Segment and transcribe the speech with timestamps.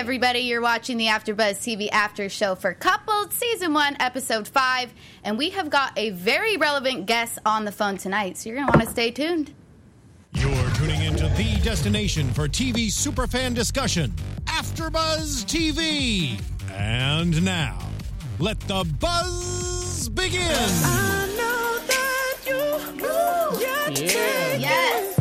[0.00, 0.38] everybody.
[0.38, 4.94] You're watching the AfterBuzz TV After Show for Coupled, Season 1, Episode 5.
[5.24, 8.72] And we have got a very relevant guest on the phone tonight, so you're going
[8.72, 9.52] to want to stay tuned.
[10.32, 14.14] You're tuning into the destination for TV superfan discussion,
[14.46, 16.40] AfterBuzz TV.
[16.72, 17.78] And now,
[18.38, 20.40] let the buzz begin.
[20.40, 24.56] I know that you Yeah.
[24.56, 25.19] Yes.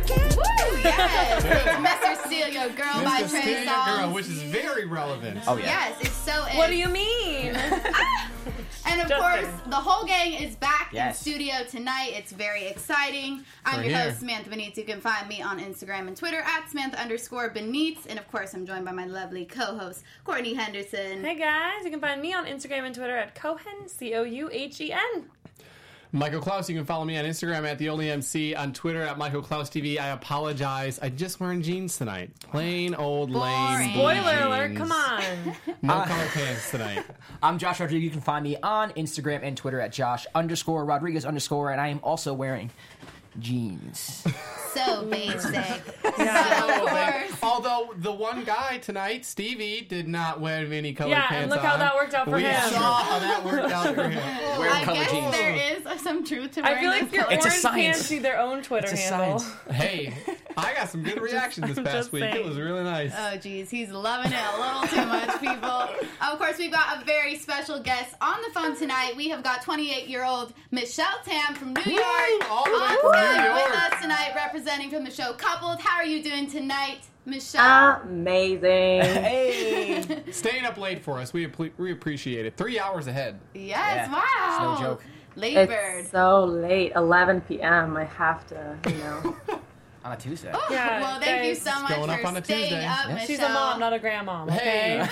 [0.00, 1.42] Like, Woo, yes.
[2.22, 2.26] Mr.
[2.26, 3.30] Steal Your Girl by Mr.
[3.30, 5.40] Trey Steal Your Girl, which is very relevant.
[5.46, 5.64] oh yeah.
[5.66, 7.54] Yes, it's so What do you mean?
[7.94, 8.30] Ah!
[8.88, 11.16] And of Just course, the whole gang is back Yes.
[11.26, 12.12] in studio tonight.
[12.14, 13.42] It's very exciting.
[13.64, 14.04] I'm We're your here.
[14.10, 14.76] host, Samantha Benitez.
[14.76, 18.06] You can find me on Instagram and Twitter at Samantha underscore Benitez.
[18.08, 21.24] And of course, I'm joined by my lovely co host, Courtney Henderson.
[21.24, 24.48] hey guys, you can find me on Instagram and Twitter at Cohen, C O U
[24.52, 25.24] H E N.
[26.16, 29.18] Michael Klaus, you can follow me on Instagram at the only MC, on Twitter at
[29.18, 30.00] Michael Klaus TV.
[30.00, 30.98] I apologize.
[31.02, 32.30] I just wearing jeans tonight.
[32.40, 33.42] Plain old Boring.
[33.44, 33.92] lame.
[33.92, 34.78] blue Spoiler alert, jeans.
[34.78, 35.22] come on.
[35.82, 37.04] No color pants tonight.
[37.42, 38.04] I'm Josh Rodriguez.
[38.04, 41.88] You can find me on Instagram and Twitter at Josh underscore Rodriguez underscore, and I
[41.88, 42.70] am also wearing
[43.38, 44.26] jeans.
[44.76, 45.54] So basic.
[46.18, 46.60] Yeah.
[46.66, 47.38] So, of course.
[47.42, 51.60] Although the one guy tonight, Stevie, did not wear any color Yeah, pants and look
[51.60, 52.70] how that worked out for we him.
[52.70, 54.22] saw how that worked out for him.
[54.58, 55.30] Wearing I color guess jeans.
[55.32, 55.54] there
[55.94, 57.26] is some truth to I feel like your.
[57.30, 59.38] It's orange pants need their own Twitter It's a handle.
[59.40, 59.56] science.
[59.76, 60.14] Hey,
[60.56, 62.24] I got some good reaction this past just week.
[62.24, 63.12] It was really nice.
[63.16, 65.68] Oh, geez, he's loving it a little too much, people.
[66.32, 69.14] Of course, we've got a very special guest on the phone tonight.
[69.16, 73.12] We have got 28 year old Michelle Tam from New York all the way from
[73.12, 75.78] Skype New with us tonight, representing from the show Coupled.
[75.78, 78.00] How are you doing tonight, Michelle?
[78.02, 78.62] Amazing.
[79.22, 81.46] Hey, Staying up late for us, we,
[81.78, 82.56] we appreciate it.
[82.56, 83.38] Three hours ahead.
[83.54, 84.72] yes, yeah, wow.
[84.72, 85.04] it's no joke.
[85.36, 86.08] Late bird.
[86.08, 87.96] So late, 11 p.m.
[87.96, 89.36] I have to, you know.
[90.06, 90.50] on a Tuesday.
[90.54, 92.86] Oh, Yeah, well, thank you so much going up for on a staying Tuesday.
[92.86, 93.14] up, Yeah.
[93.14, 93.26] Michelle.
[93.26, 94.50] She's a mom, not a grandmom.
[94.50, 95.00] Hey.
[95.00, 95.10] Okay.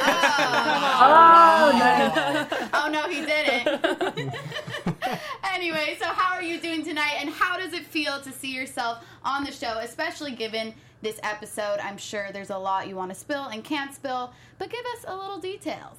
[1.01, 2.69] oh, no.
[2.75, 4.35] Oh no, he didn't.
[5.53, 9.05] anyway, so how are you doing tonight, and how does it feel to see yourself
[9.25, 11.79] on the show, especially given this episode?
[11.83, 15.05] I'm sure there's a lot you want to spill and can't spill, but give us
[15.09, 15.99] a little details.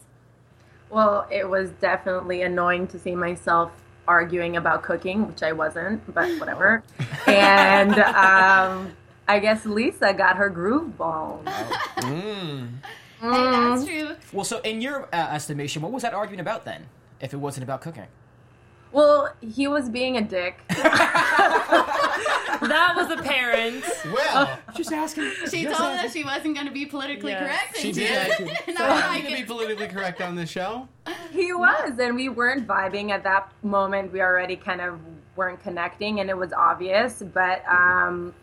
[0.89, 3.71] Well, it was definitely annoying to see myself
[4.07, 6.83] arguing about cooking, which I wasn't, but whatever.
[7.27, 8.91] and um,
[9.27, 11.41] I guess Lisa got her groove ball.
[11.45, 12.69] Mm.
[13.21, 14.15] Hey, that's true.
[14.33, 16.85] Well, so in your uh, estimation, what was that argument about then?
[17.19, 18.07] If it wasn't about cooking,
[18.91, 20.59] Well, he was being a dick.
[22.61, 23.83] That was apparent.
[24.11, 25.29] Well, just asking.
[25.51, 27.41] She told us she wasn't going to be politically Yes.
[27.43, 27.77] correct.
[27.77, 28.57] she and did.
[28.67, 30.87] and So I'm I'm going to be politically correct on this show.
[31.31, 34.11] He was, and we weren't vibing at that moment.
[34.11, 34.99] We already kind of
[35.35, 37.21] weren't connecting, and it was obvious.
[37.33, 38.33] But um,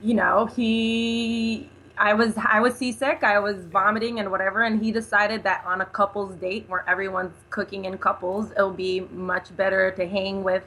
[0.00, 3.22] you know, he, I was, I was seasick.
[3.22, 7.34] I was vomiting and whatever, and he decided that on a couple's date where everyone's
[7.50, 10.62] cooking in couples, it'll be much better to hang with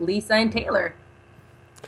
[0.00, 0.94] Lisa and Taylor.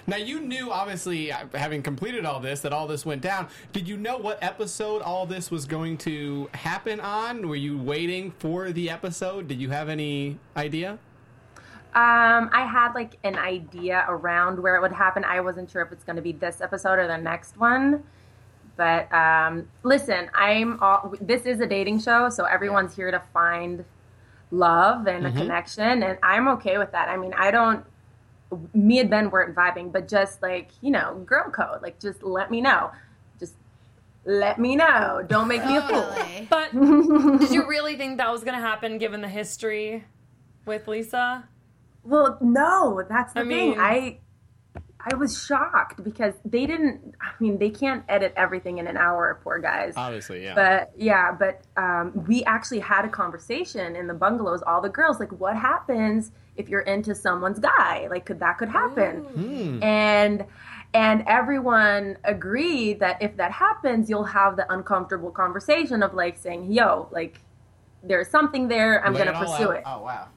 [0.07, 3.49] Now, you knew, obviously, having completed all this, that all this went down.
[3.73, 7.49] Did you know what episode all this was going to happen on?
[7.49, 9.49] Were you waiting for the episode?
[9.49, 10.99] Did you have any idea?
[11.93, 15.25] Um, I had like an idea around where it would happen.
[15.25, 18.05] I wasn't sure if it's going to be this episode or the next one.
[18.77, 21.13] But um, listen, I'm all.
[21.21, 23.85] This is a dating show, so everyone's here to find
[24.53, 27.09] love and a connection, and I'm okay with that.
[27.09, 27.85] I mean, I don't.
[28.75, 31.83] Me and Ben weren't vibing, but just like you know, girl code.
[31.83, 32.91] Like, just let me know.
[33.39, 33.55] Just
[34.25, 35.25] let me know.
[35.27, 36.13] Don't make me a fool.
[36.49, 36.73] But
[37.41, 40.05] did you really think that was going to happen given the history
[40.67, 41.49] with Lisa?
[42.03, 43.49] Well, no, that's the I thing.
[43.71, 44.19] mean- I
[45.03, 47.15] I was shocked because they didn't.
[47.23, 49.95] I mean, they can't edit everything in an hour, poor guys.
[49.97, 50.55] Obviously, yeah.
[50.55, 54.61] But yeah, but um, we actually had a conversation in the bungalows.
[54.67, 58.09] All the girls, like, what happens if you're into someone's guy?
[58.11, 59.21] Like, could that could happen?
[59.21, 59.83] Hmm.
[59.83, 60.47] And
[60.93, 66.73] and everyone agreed that if that happens, you'll have the uncomfortable conversation of like saying,
[66.73, 67.41] "Yo, like,
[68.03, 69.05] there's something there.
[69.05, 69.77] I'm Lay gonna it all pursue out.
[69.77, 70.29] it." Oh wow.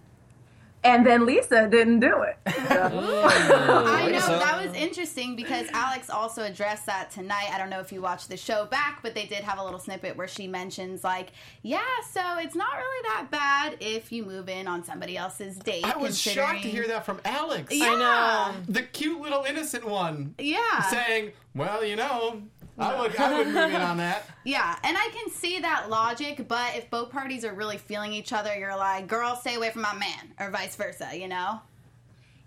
[0.85, 2.37] And then Lisa didn't do it.
[2.67, 7.49] So- I know So- that was interesting because Alex also addressed that tonight.
[7.53, 9.79] I don't know if you watched the show back, but they did have a little
[9.79, 11.29] snippet where she mentions like,
[11.61, 11.79] yeah,
[12.11, 15.85] so it's not really that bad if you move in on somebody else's date.
[15.85, 17.73] I was shocked to hear that from Alex.
[17.73, 17.85] Yeah.
[17.91, 18.55] I know.
[18.67, 22.41] The cute little innocent one Yeah, saying, well, you know,
[22.77, 24.27] I would, I would move in on that.
[24.43, 26.47] yeah, and I can see that logic.
[26.47, 29.83] But if both parties are really feeling each other, you're like, girl, stay away from
[29.83, 31.09] my man, or vice versa.
[31.13, 31.61] You know?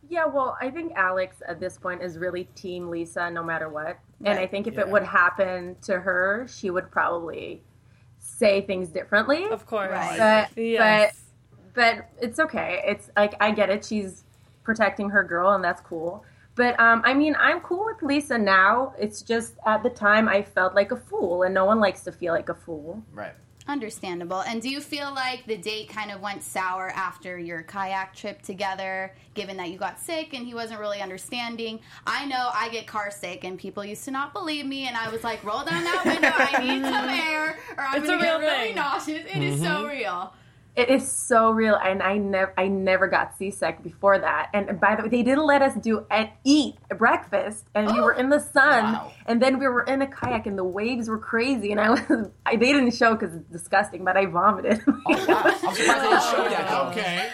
[0.08, 3.98] Yeah, well, I think Alex at this point is really team Lisa no matter what.
[4.24, 4.80] And I think if Yeah.
[4.82, 7.62] it would happen to her, she would probably
[8.18, 9.44] say things differently.
[9.44, 9.90] Of course.
[9.90, 10.18] Right.
[10.54, 11.22] But Yes.
[11.74, 12.82] but but it's okay.
[12.86, 13.84] It's like I get it.
[13.84, 14.24] She's
[14.64, 16.24] protecting her girl and that's cool.
[16.56, 18.94] But um, I mean, I'm cool with Lisa now.
[18.98, 22.12] It's just at the time I felt like a fool, and no one likes to
[22.12, 23.02] feel like a fool.
[23.12, 23.34] Right.
[23.68, 24.40] Understandable.
[24.42, 28.40] And do you feel like the date kind of went sour after your kayak trip
[28.42, 31.80] together, given that you got sick and he wasn't really understanding?
[32.06, 35.10] I know I get car sick, and people used to not believe me, and I
[35.10, 38.24] was like, roll down that window, I need some air, or I'm It's going to
[38.24, 38.74] get real really thing.
[38.76, 39.24] nauseous.
[39.34, 40.32] It is so real.
[40.76, 44.50] It is so real, and I never, I never got seasick before that.
[44.52, 48.12] And by the way, they didn't let us do and eat breakfast, and we were
[48.12, 49.12] in the sun, Wow.
[49.24, 52.00] and then we were in a kayak, and the waves were crazy, and I was,
[52.46, 54.82] I they didn't show because it's disgusting, but I vomited.
[54.86, 55.42] Oh, wow.
[55.46, 56.66] I'm surprised they didn't show that.
[56.68, 56.82] though.
[56.82, 56.90] Oh.
[56.90, 57.28] Okay,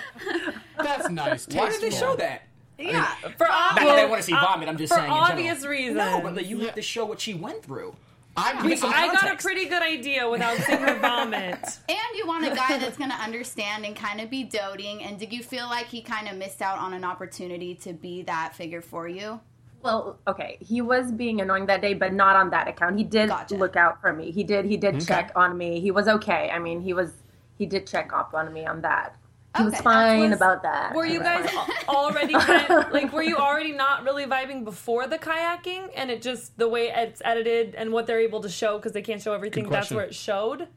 [0.78, 1.48] that's nice.
[1.48, 2.42] Why did they show that?
[2.78, 3.06] Yeah.
[3.36, 4.68] For obvious, Not ob- that I want to see vomit.
[4.68, 5.10] I'm just for saying.
[5.10, 5.70] in obvious general.
[5.78, 5.96] reasons.
[5.98, 7.94] No, but like, you have to show what she went through.
[8.36, 11.58] I'm, Give some I got a pretty good idea without seeing her vomit.
[11.88, 15.02] And you want a guy that's going to understand and kind of be doting.
[15.02, 18.22] And did you feel like he kind of missed out on an opportunity to be
[18.22, 19.40] that figure for you?
[19.82, 22.96] Well, okay, he was being annoying that day, but not on that account.
[22.96, 23.56] He did Gotcha.
[23.56, 24.30] look out for me.
[24.30, 24.64] He did.
[24.64, 25.80] He did check on me.
[25.80, 26.50] He was okay.
[26.50, 27.12] I mean, he was.
[27.58, 29.16] He did check up on me on that.
[29.56, 30.94] He was Okay, that fine was- about that.
[30.94, 31.48] Were you guys
[31.88, 36.56] already kind like were you already not really vibing before the kayaking and it just
[36.56, 39.68] the way it's edited and what they're able to show because they can't show everything
[39.68, 40.68] that's where it showed?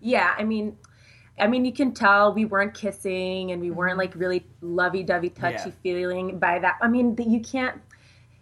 [0.00, 0.76] Yeah, I mean,
[1.38, 3.76] I mean, you can tell we weren't kissing and we mm-hmm.
[3.76, 5.74] weren't like really lovey-dovey, touchy Yeah.
[5.82, 6.76] feeling by that.
[6.82, 7.80] I mean, the- you can't.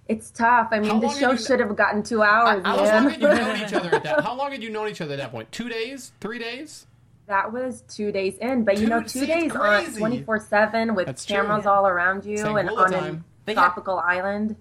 [0.08, 0.70] It's tough.
[0.73, 3.28] I mean, How the show you- should have gotten two hours, How long had you
[3.28, 4.20] known each other at that?
[4.25, 5.52] How long had you known each other at that point?
[5.52, 6.11] Two days?
[6.20, 6.87] Three days?
[7.31, 11.25] That was two days in, but you know, two days it's on twenty-four-seven with That's
[11.25, 11.37] true.
[11.37, 13.15] cameras all around you Saying and on time.
[13.15, 14.56] a They had- tropical island.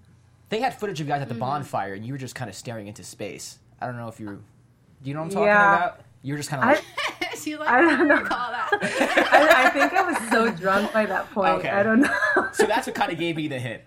[0.49, 1.35] They had footage of you guys at Mm-hmm.
[1.35, 3.59] the bonfire, and you were just kind of staring into space.
[3.81, 4.27] I don't know if you.
[4.27, 5.75] Do you know what I'm talking Yeah.
[5.77, 5.99] about?
[6.23, 7.37] You were just kind of I, like.
[7.37, 8.15] she like, I don't know.
[8.15, 8.69] recall that.
[9.31, 11.53] I, I think I was so drunk by that point.
[11.59, 11.69] Okay.
[11.69, 12.47] I don't know.
[12.51, 13.81] so that's what kind of gave me the hint.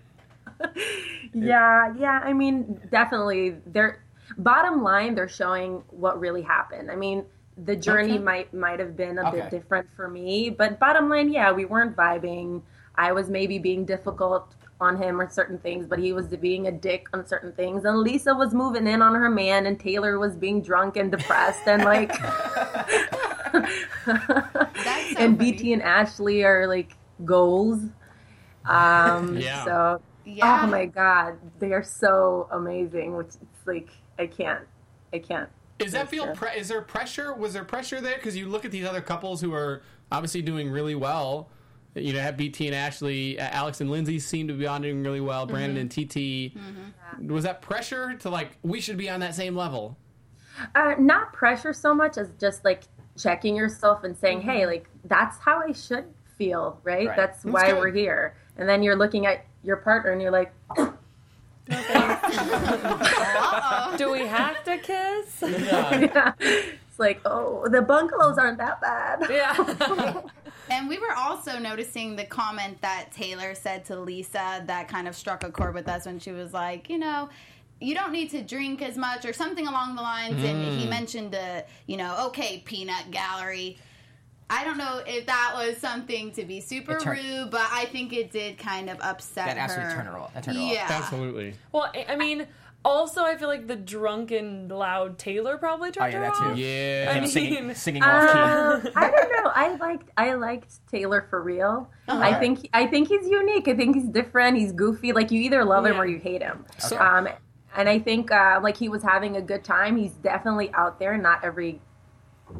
[1.34, 2.20] Yeah, yeah.
[2.22, 3.56] I mean, definitely.
[3.66, 4.02] They're
[4.36, 5.14] bottom line.
[5.14, 6.90] They're showing what really happened.
[6.90, 7.24] I mean,
[7.64, 8.24] the journey Okay.
[8.24, 9.36] might might have been a Okay.
[9.36, 12.62] bit different for me, but bottom line, yeah, we weren't vibing.
[12.96, 16.72] I was maybe being difficult on him or certain things, but he was being a
[16.72, 17.84] dick on certain things.
[17.84, 21.66] And Lisa was moving in on her man, and Taylor was being drunk and depressed,
[21.66, 22.12] and like,
[24.84, 25.38] That's so and funny.
[25.38, 27.80] BT and Ashley are like goals.
[28.64, 29.64] Um, Yeah.
[29.64, 30.64] So Yeah.
[30.64, 33.16] Oh my god, they are so amazing.
[33.16, 34.66] Which it's like I can't,
[35.12, 35.50] I can't.
[35.78, 36.34] Is that feel?
[36.34, 37.34] Pre- is there pressure?
[37.34, 38.16] Was there pressure there?
[38.16, 41.48] Because you look at these other couples who are obviously doing really well.
[41.94, 45.02] You know, have BT and Ashley, uh, Alex and Lindsay seem to be on doing
[45.02, 45.44] really well.
[45.44, 46.56] Brandon and TT.
[47.26, 49.98] Was that pressure to like we should be on that same level?
[50.74, 52.84] Uh, not pressure so much as just like
[53.18, 56.06] checking yourself and saying, "Hey, like that's how I should
[56.38, 57.08] feel, right?
[57.08, 57.16] Right.
[57.16, 57.78] That's, That's why good.
[57.78, 60.52] we're here." And then you're looking at your partner and you're like,
[63.96, 65.36] Do we have to kiss?
[65.42, 70.22] "It's like, oh, the bungalows aren't that bad." Yeah.
[70.70, 75.14] And we were also noticing the comment that Taylor said to Lisa that kind of
[75.14, 77.28] struck a chord with us when she was like, you know,
[77.80, 80.42] you don't need to drink as much or something along the lines.
[80.42, 80.78] And Mm.
[80.78, 83.76] he mentioned the, you know, okay, peanut gallery.
[84.50, 87.86] I don't know if that was something to be super It turned- rude, but I
[87.86, 89.62] think it did kind of upset That her.
[89.62, 90.34] absolutely turned her off.
[90.34, 90.72] That turned her off.
[90.72, 90.86] yeah.
[90.90, 91.54] Absolutely.
[91.72, 92.46] well, I- I mean,
[92.84, 96.44] also I feel like the drunken loud Taylor probably Oh turned yeah, her that too.
[96.44, 96.56] off.
[96.58, 97.12] Yeah.
[97.16, 98.38] I mean- singing, singing off key.
[98.38, 99.50] Uh, I don't know.
[99.54, 101.88] I liked I liked Taylor for real.
[102.08, 102.20] Uh-huh.
[102.20, 103.68] I think I think he's unique.
[103.68, 104.58] I think he's different.
[104.58, 105.12] He's goofy.
[105.12, 106.66] Like you either love him or you hate him.
[106.78, 107.28] So- Um,
[107.74, 109.96] and I think uh, like he was having a good time.
[109.96, 111.16] He's definitely out there.
[111.16, 111.80] Not every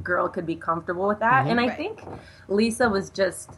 [0.03, 1.43] girl could be comfortable with that.
[1.43, 1.51] Mm-hmm.
[1.51, 1.77] And I Right.
[1.77, 2.01] think
[2.49, 3.51] Lisa was just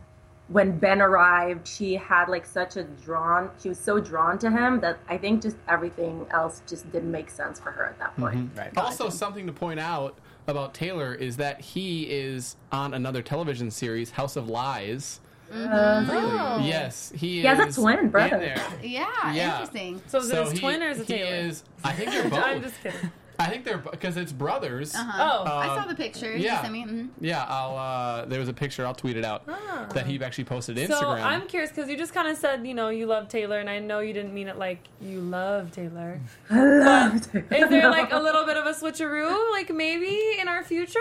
[0.48, 3.50] when Ben arrived, she had like such a drawn.
[3.62, 7.30] She was so drawn to him that I think just everything else just didn't make
[7.30, 8.36] sense for her at that point.
[8.50, 8.58] Mm-hmm.
[8.58, 8.76] Right.
[8.76, 14.10] Also, something to point out about Taylor is that he is on another television series,
[14.10, 15.20] House of Lies.
[15.50, 16.10] Mm-hmm.
[16.10, 16.60] Oh.
[16.62, 18.38] Yes, he, He has a is twin in brother.
[18.38, 18.62] there.
[18.82, 19.52] Yeah, Yeah.
[19.52, 20.02] interesting.
[20.08, 21.34] So is it his he- twin or is it he Taylor?
[21.48, 22.44] is- I think they're both.
[22.44, 23.10] I'm just kidding.
[23.38, 24.94] I think they're because it's brothers.
[24.94, 25.42] Uh-huh.
[25.46, 25.50] Oh.
[25.50, 26.36] I Um, saw the picture.
[26.36, 26.56] yeah.
[26.56, 26.84] You sent me.
[26.84, 27.08] mhm.
[27.20, 27.76] Yeah, I'll.
[27.76, 28.86] Uh, there was a picture.
[28.86, 29.44] I'll tweet it out
[29.92, 31.24] that he actually posted to So Instagram.
[31.24, 33.78] I'm curious because you just kind of said, you know, you love Taylor, and I
[33.80, 36.20] know you didn't mean it like you love Taylor.
[36.50, 36.64] I
[37.10, 37.46] love Taylor.
[37.50, 41.00] is there like a little bit of a switcheroo, like maybe in our future?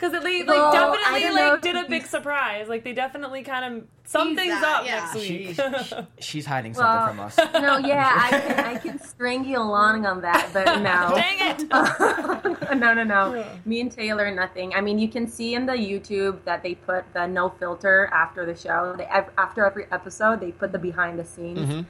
[0.00, 2.68] Because they like Well, definitely like did a big surprise.
[2.68, 5.00] Like they definitely kind of something's that, up yeah.
[5.00, 5.48] next week.
[5.48, 5.94] She's,
[6.26, 7.36] she's hiding Well, something from us.
[7.60, 11.12] No, yeah, I can, I can string you along on that, but no.
[11.14, 12.78] Dang it!
[12.78, 13.46] no, no, no.
[13.66, 14.72] Me and Taylor, nothing.
[14.74, 18.46] I mean, you can see in the YouTube that they put the no filter after
[18.46, 18.94] the show.
[18.96, 21.84] They, after every episode, they put the behind the scenes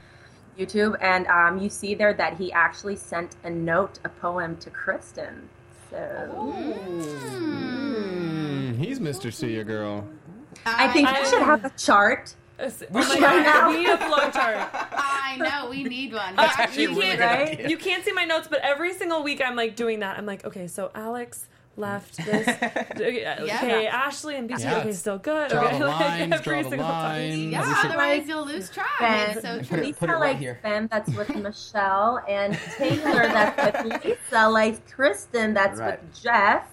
[0.59, 4.69] YouTube, and um, you see there that he actually sent a note, a poem to
[4.69, 5.49] Kristen.
[5.89, 7.90] So Mm,
[8.81, 9.31] he's Mr.
[9.33, 10.07] See Ya Girl.
[10.65, 12.35] I think I- we should have a chart.
[12.91, 14.69] My God, we need a flow chart.
[14.73, 16.37] I know we need one.
[16.37, 17.49] Uh, actually you really can't, good right?
[17.53, 17.69] idea.
[17.69, 20.17] you can't see my notes, but every single week I'm like doing that.
[20.19, 22.47] I'm like, okay, so Alex left this.
[23.01, 24.61] Okay, okay, Ashley and BT.
[24.61, 24.77] Yeah.
[24.79, 25.49] Okay, still good.
[25.49, 27.49] Draw okay, the like, lines, every draw the single time.
[27.51, 28.87] Yeah, should otherwise you'll lose track.
[28.99, 29.77] Ben, It's so Put true.
[29.79, 30.59] it- Lisa put it right likes here.
[30.61, 35.99] Ben that's with Michelle, and Taylor that's with Lisa like Kristen that's Right.
[35.99, 36.67] with Jeff.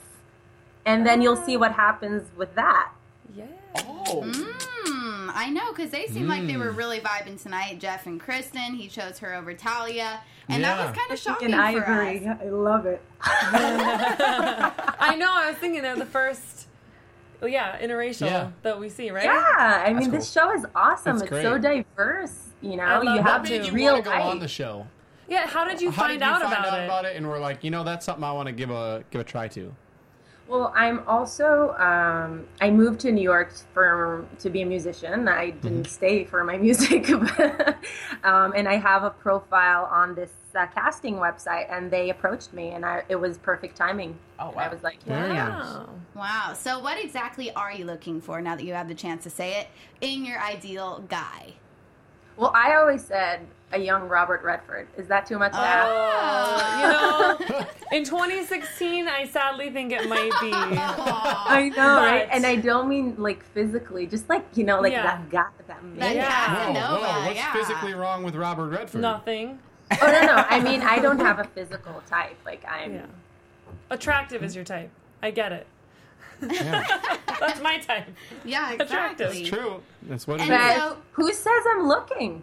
[0.89, 2.91] And then you'll see what happens with that.
[3.37, 3.45] Yeah.
[3.77, 4.23] Oh.
[4.25, 6.77] Mm, I know because they seemed like they were Mm.
[6.79, 7.79] really vibing tonight.
[7.79, 8.73] Jeff and Kristen.
[8.75, 12.27] He chose her over Talia, and that was kind of shocking And I for agree.
[12.27, 12.39] us.
[12.43, 13.03] I love it.
[13.21, 15.31] I know.
[15.31, 16.69] I was thinking they're the first,
[17.41, 18.51] well, yeah, interracial Yeah.
[18.63, 19.25] that we see, right?
[19.25, 20.13] Yeah, I mean, cool.
[20.13, 21.19] this show is awesome.
[21.19, 22.47] That's it's so diverse.
[22.63, 23.59] You know, I love you have too.
[23.59, 24.87] Made you real want to go on the show.
[25.29, 25.47] Yeah.
[25.47, 26.85] How did you How find did you out find about out it?
[26.87, 27.17] about it?
[27.17, 29.47] And we're like, you know, that's something I want to give a give a try
[29.49, 29.75] to.
[30.49, 35.29] Well, I'm also um, I moved to New York for to be a musician.
[35.29, 37.77] I didn't stay for my music, but,
[38.25, 42.71] um, and I have a profile on this uh, casting website, and they approached me,
[42.71, 44.19] and I, it was perfect timing.
[44.39, 45.51] Oh, And I was like, yeah.
[45.51, 45.89] Wow.
[46.15, 46.53] Wow.
[46.55, 49.61] So, what exactly are you looking for now that you have the chance to say
[49.61, 49.69] it
[50.01, 51.55] in your ideal guy?
[52.39, 53.41] Well, I always said
[53.73, 54.87] a young Robert Redford.
[54.97, 55.89] Is that too much to ask?
[55.91, 60.51] Oh, you know, in 2016, I sadly think it might be.
[60.55, 62.29] I know, right?
[62.31, 65.03] And I don't mean like physically, just like you know, like Yeah.
[65.03, 66.17] that guy, that That man.
[66.17, 66.25] Yeah.
[66.55, 67.53] Whoa, Casanova, whoa, what's yeah.
[67.53, 69.01] physically wrong with Robert Redford?
[69.01, 69.59] Nothing.
[69.91, 70.45] Oh no, no.
[70.49, 72.37] I mean, I don't have a physical type.
[72.47, 72.95] Like I'm.
[72.95, 73.07] Yeah.
[73.91, 74.91] Attractive is your type.
[75.23, 75.67] I get it.
[76.43, 76.85] Yeah,
[77.41, 78.07] That's my type.
[78.45, 79.29] Yeah, Attractive.
[79.33, 79.41] exactly.
[79.41, 79.83] it's true.
[80.03, 80.59] That's what it And is.
[80.59, 82.43] But so- who says I'm looking?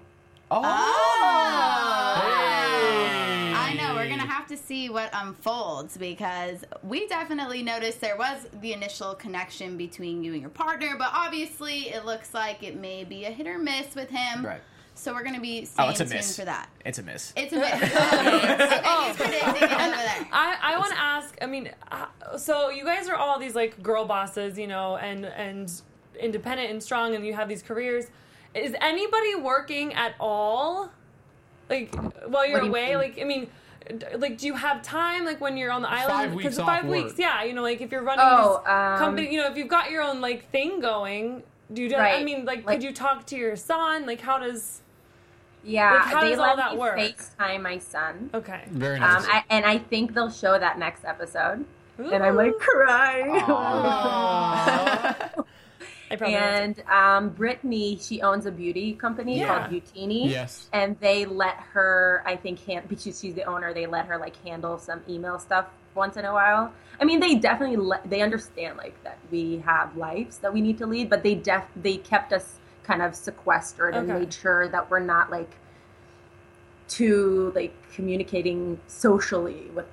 [0.52, 0.62] Oh.
[0.64, 2.22] oh.
[2.22, 3.54] Hey.
[3.54, 8.48] I know we're gonna have to see what unfolds because we definitely noticed there was
[8.62, 13.04] the initial connection between you and your partner, but obviously it looks like it may
[13.04, 14.46] be a hit or miss with him.
[14.46, 14.62] Right.
[14.98, 16.40] So we're gonna be Oh, staying it's a tuned miss.
[16.40, 16.70] for that.
[16.86, 17.34] It's a miss.
[17.36, 17.72] It's a miss.
[17.76, 20.28] Okay, okay, he's predicting it over there.
[20.32, 21.36] I, I want to ask.
[21.42, 25.26] I mean, uh, so you guys are all these like girl bosses, you know, and
[25.26, 25.72] and
[26.20, 28.06] independent and strong, and you have these careers.
[28.54, 30.92] Is anybody working at all?
[31.70, 31.94] Like
[32.28, 32.88] while you're you away?
[32.90, 32.98] mean?
[32.98, 33.48] Like I mean,
[34.18, 35.26] like do you have time?
[35.26, 36.36] Like when you're on the Five island?
[36.36, 37.06] weeks off five work.
[37.06, 37.44] weeks, yeah.
[37.44, 39.92] You know, like if you're running Oh, this um, company, you know, if you've got
[39.92, 41.44] your own like thing going.
[41.74, 41.96] Do you?
[41.96, 42.24] I Right.
[42.24, 44.06] mean, like, Like- could you talk to your son?
[44.06, 44.82] Like, how does?
[45.66, 46.98] Yeah, Like, how they does let all that me work?
[46.98, 48.30] FaceTime my son.
[48.34, 48.64] Okay.
[48.70, 49.24] Very nice.
[49.24, 51.66] Um, I, and I think they'll show that next episode.
[51.98, 53.32] And I'm like crying.
[56.12, 59.68] I probably and um, Brittany, she owns a beauty company Yeah.
[59.68, 60.30] called Beautini.
[60.30, 60.70] Yes.
[60.72, 64.36] And they let her, I think, hand, because she's the owner, they let her like
[64.44, 66.72] handle some email stuff once in a while.
[67.00, 70.78] I mean, they definitely let, they understand like that we have lives that we need
[70.78, 74.90] to lead, but they def they kept us kind of sequestered and made sure that
[74.90, 75.52] we're not like
[76.88, 79.86] too like communicating socially with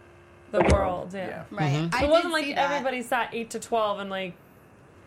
[0.51, 1.13] the world.
[1.15, 1.27] Yeah.
[1.29, 1.45] Yeah.
[1.51, 1.73] Right.
[1.73, 1.95] Mm-hmm.
[1.95, 2.71] I It wasn't like see that.
[2.71, 4.35] everybody sat eight to twelve and like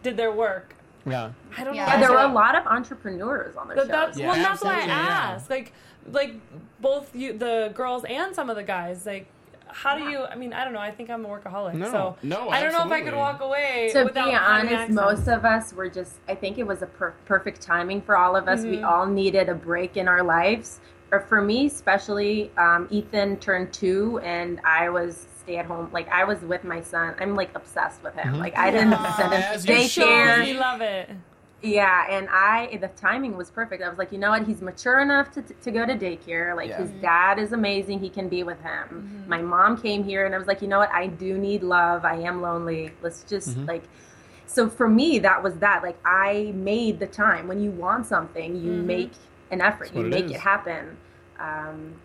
[0.01, 0.75] did their work.
[1.05, 1.31] yeah.
[1.57, 1.85] I don't Yeah.
[1.85, 1.91] know.
[1.93, 3.91] Yeah, there were a lot of entrepreneurs on the But show.
[3.91, 5.09] that's Yeah, well, that's why I absolutely, yeah.
[5.35, 5.49] asked.
[5.49, 5.73] Like,
[6.11, 6.33] like
[6.81, 9.05] both you, the girls, and some of the guys.
[9.05, 9.27] Like,
[9.75, 10.23] how do you?
[10.23, 10.79] I mean, I don't know.
[10.79, 11.73] I think I'm a workaholic.
[11.73, 13.89] No, so no, I don't know if I could walk away.
[13.93, 17.61] to be honest, most of us were just, I think it was a per- perfect
[17.61, 18.63] timing for all of us.
[18.63, 18.85] We Mm-hmm.
[18.85, 20.79] all needed a break in our lives.
[21.11, 25.89] Or for me, especially, um, Ethan turned two and I was stay at home.
[25.93, 27.13] Like, I was with my son.
[27.19, 28.39] I'm like obsessed with him.
[28.39, 30.57] Like, I didn't send him As to you Shows daycare.
[30.59, 31.09] love it.
[31.61, 33.81] Yeah, and I the timing was perfect.
[33.81, 34.45] I was like, you know what?
[34.45, 36.55] He's mature enough to, to go to daycare.
[36.55, 36.81] Like Yeah.
[36.81, 37.01] his mm-hmm.
[37.01, 37.99] dad is amazing.
[37.99, 38.87] He can be with him.
[38.89, 39.29] Mm-hmm.
[39.29, 40.91] My mom came here, and I was like, you know what?
[40.91, 42.05] I do need love.
[42.05, 42.91] I am lonely.
[43.01, 43.65] Let's just mm-hmm.
[43.65, 43.83] like.
[44.47, 45.81] So for me, that was that.
[45.81, 47.47] Like I made the time.
[47.47, 49.11] When you want something, you make
[49.51, 49.93] an effort.
[49.93, 50.31] what you make is.
[50.31, 50.97] it happen.
[51.39, 51.95] Um,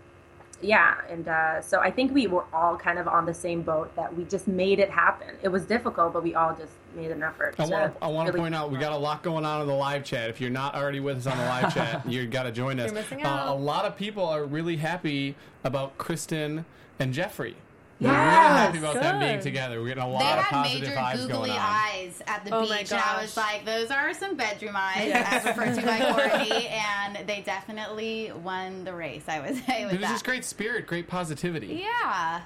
[0.62, 3.94] yeah, and uh, so I think we were all kind of on the same boat
[3.96, 5.28] that we just made it happen.
[5.42, 7.54] It was difficult, but we all just made an effort.
[7.58, 9.60] I want, to I want to really- point out we got a lot going on
[9.62, 10.28] in the live chat.
[10.30, 12.86] If you're not already with us on the live chat, you got to join us.
[12.86, 13.48] You're missing Uh, out.
[13.48, 16.64] a lot of people are really happy about Kristen
[16.98, 17.56] and Jeffrey.
[18.00, 19.80] We're really happy about them being together.
[19.80, 21.58] We're getting a lot They of had positive major vibes googly going on.
[21.60, 25.32] eyes at the Oh beach, and I was like, "Those are some bedroom eyes," Yes.
[25.32, 29.24] as referred to by Courtney, and they definitely won the race.
[29.28, 30.12] I would say with It was that.
[30.12, 31.82] just great spirit, great positivity.
[31.82, 32.40] Yeah,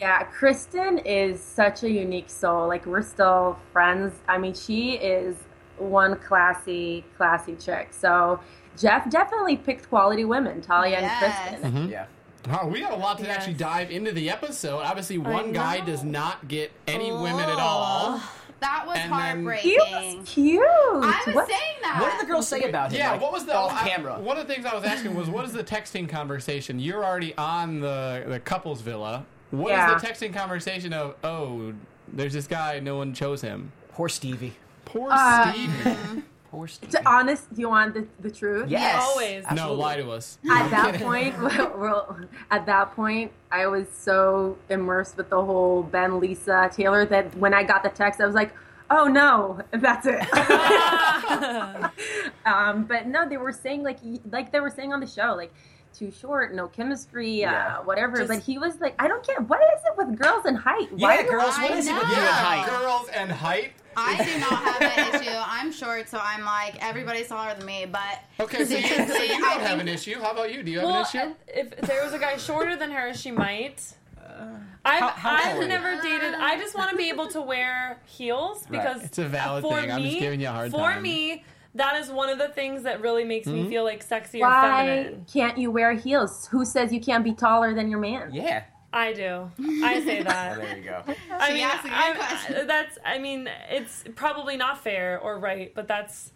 [0.00, 2.66] Yeah, Kristen is such a unique soul.
[2.68, 4.12] Like we're still friends.
[4.28, 5.36] I mean, she is
[5.78, 7.88] one classy, classy chick.
[7.92, 8.40] So
[8.76, 11.22] Jeff definitely picked quality women, Talia Yes.
[11.22, 11.72] and Kristen.
[11.72, 11.92] Mm-hmm.
[11.92, 12.06] Yeah.
[12.48, 13.36] Wow, we got a lot to Yes.
[13.38, 14.78] actually dive into the episode.
[14.80, 18.20] Obviously, one guy does not get any women at all.
[18.60, 19.70] that was And then- heartbreaking.
[19.70, 19.76] He
[20.16, 20.60] was cute.
[20.62, 21.98] I was What- saying that.
[22.00, 22.98] What did the girls say about him?
[23.00, 24.18] Yeah, like, what was the off I- camera?
[24.18, 26.78] one of the things I was asking was, what is the texting conversation?
[26.80, 29.26] You're already on the the couples villa.
[29.50, 29.94] What is Yeah.
[29.94, 31.16] the texting conversation of?
[31.22, 31.74] Oh,
[32.08, 32.80] there's this guy.
[32.80, 33.72] No one chose him.
[33.92, 34.54] Poor Stevie.
[34.86, 36.24] Poor Uh, Steve.
[36.56, 36.92] Poor Stevie.
[36.92, 38.70] To honest, do you want the, the truth?
[38.70, 39.04] Yes.
[39.06, 39.42] Always.
[39.44, 39.76] no, Absolutely.
[39.76, 40.38] lie to us.
[40.50, 41.38] At that point,
[41.78, 42.18] well,
[42.50, 47.52] at that point, I was so immersed with the whole Ben, Lisa, Taylor that when
[47.52, 48.54] I got the text, I was like,
[48.88, 50.18] "Oh no, that's it."
[52.46, 53.98] um, but no, they were saying like,
[54.30, 55.52] like they were saying on the show, like
[55.92, 57.80] too short, no chemistry, Yeah.
[57.80, 58.16] uh, whatever.
[58.16, 59.42] Just- but he was like, "I don't care.
[59.42, 60.88] what is it with girls and height?
[60.96, 61.54] Yeah, do- girls.
[61.58, 62.08] What I is it with know.
[62.08, 62.66] you and Yeah, height?
[62.66, 63.72] girls and height.
[63.96, 65.30] I do not have that issue.
[65.34, 67.86] I'm short, so I'm like everybody's taller than me.
[67.90, 70.20] But Okay, so you, so seriously, you I don't have think- an issue.
[70.20, 70.62] How about you?
[70.62, 71.18] Do you have Well, an issue?
[71.18, 73.82] Uh, if there was a guy shorter than her, she might.
[74.18, 75.68] Uh, I've, how- how I've you?
[75.68, 76.34] never dated.
[76.34, 79.86] I just want to be able to wear heels because It's a valid for thing.
[79.86, 81.02] Me, I'm just giving you a hard for time.
[81.02, 83.68] me, that is one of the things that really makes me mm-hmm.
[83.68, 86.48] feel like sexy or Why can't you wear heels?
[86.48, 88.30] Who says you can't be taller than your man?
[88.32, 88.64] Yeah.
[88.92, 89.50] I do.
[89.82, 90.58] I say that.
[90.58, 91.02] there you go.
[91.30, 92.66] I mean, asked a good I'm- question.
[92.66, 92.98] that's.
[93.04, 96.32] I mean, it's probably not fair or right, but that's.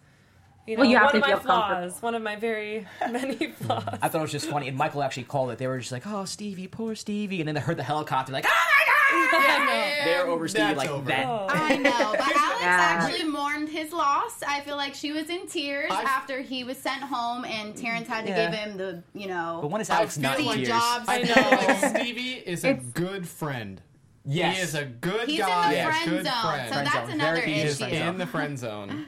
[0.66, 1.88] You know, Well, you have one to of my feel comfortable.
[1.90, 2.02] flaws.
[2.02, 3.85] One of my very many flaws.
[4.02, 5.59] I thought it was just funny, and Michael actually called it.
[5.59, 8.45] They were just like, "Oh, Stevie, poor Stevie," and then they heard the helicopter, like,
[8.47, 8.95] "Oh my god!"
[10.04, 11.08] They're over Stevie like over.
[11.08, 11.26] that.
[11.26, 11.46] Oh.
[11.48, 12.98] I know, but Alex Yeah.
[13.00, 14.42] actually mourned his loss.
[14.46, 18.08] I feel like she was in tears I've- after he was sent home, and Terrence
[18.08, 18.50] had to Yeah.
[18.50, 20.68] give him the, you know, But when is I Alex not in tears?
[20.68, 21.04] jobs.
[21.08, 21.66] I know.
[21.66, 23.80] like Stevie is a good friend.
[24.25, 24.56] Yes.
[24.56, 25.73] He is a good He's guy.
[25.73, 26.68] in the a friend good zone, friend.
[26.75, 27.10] so that's zone.
[27.10, 27.88] another Very is issue.
[27.90, 29.06] friend in the friend zone.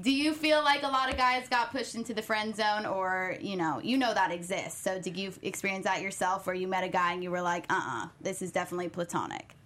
[0.00, 3.36] Do you feel like a lot of guys got pushed into the friend zone, or
[3.40, 4.80] you know, you know that exists?
[4.80, 7.66] So did you experience that yourself, where you met a guy and you were like,
[7.68, 9.56] "Uh, uh this is definitely platonic."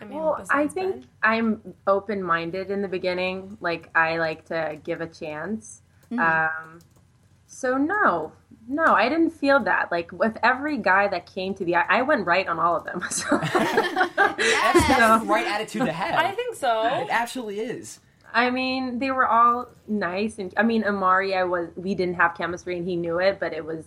[0.00, 1.06] I mean, Well, I besides think Ben.
[1.22, 3.56] I'm open minded in the beginning.
[3.60, 5.82] Like I like to give a chance.
[6.12, 6.80] Um,
[7.46, 8.32] so no,
[8.68, 9.90] no, I didn't feel that.
[9.90, 13.02] Like with every guy that came to the, I went right on all of them.
[13.10, 16.18] So, That's, that's the right attitude to have.
[16.18, 16.84] I think so.
[16.84, 18.00] it absolutely is.
[18.36, 22.36] I mean, they were all nice, and I mean, Amari, I was, we didn't have
[22.36, 23.86] chemistry, and he knew it, but it was.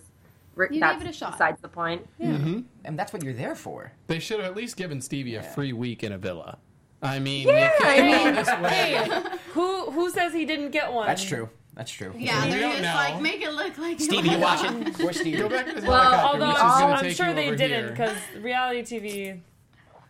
[0.58, 1.32] You that's gave it a shot.
[1.32, 2.06] Besides the point.
[2.20, 2.34] Mm-hmm.
[2.34, 2.60] Mm-hmm.
[2.84, 3.92] And that's what you're there for.
[4.08, 6.58] They should have at least given Stevie a free week in a villa.
[7.00, 9.38] I mean, Yeah, I mean- all this way.
[9.52, 11.06] Who who says he didn't get one?
[11.06, 11.48] That's true.
[11.74, 12.12] That's true.
[12.16, 12.94] Yeah, they're just know.
[12.94, 14.92] like make it look like Stevie, you watching?
[14.94, 15.38] Where's Stevie?
[15.38, 16.26] Go back to this Well.
[16.26, 19.40] Although which I'm sure they didn't because reality TV.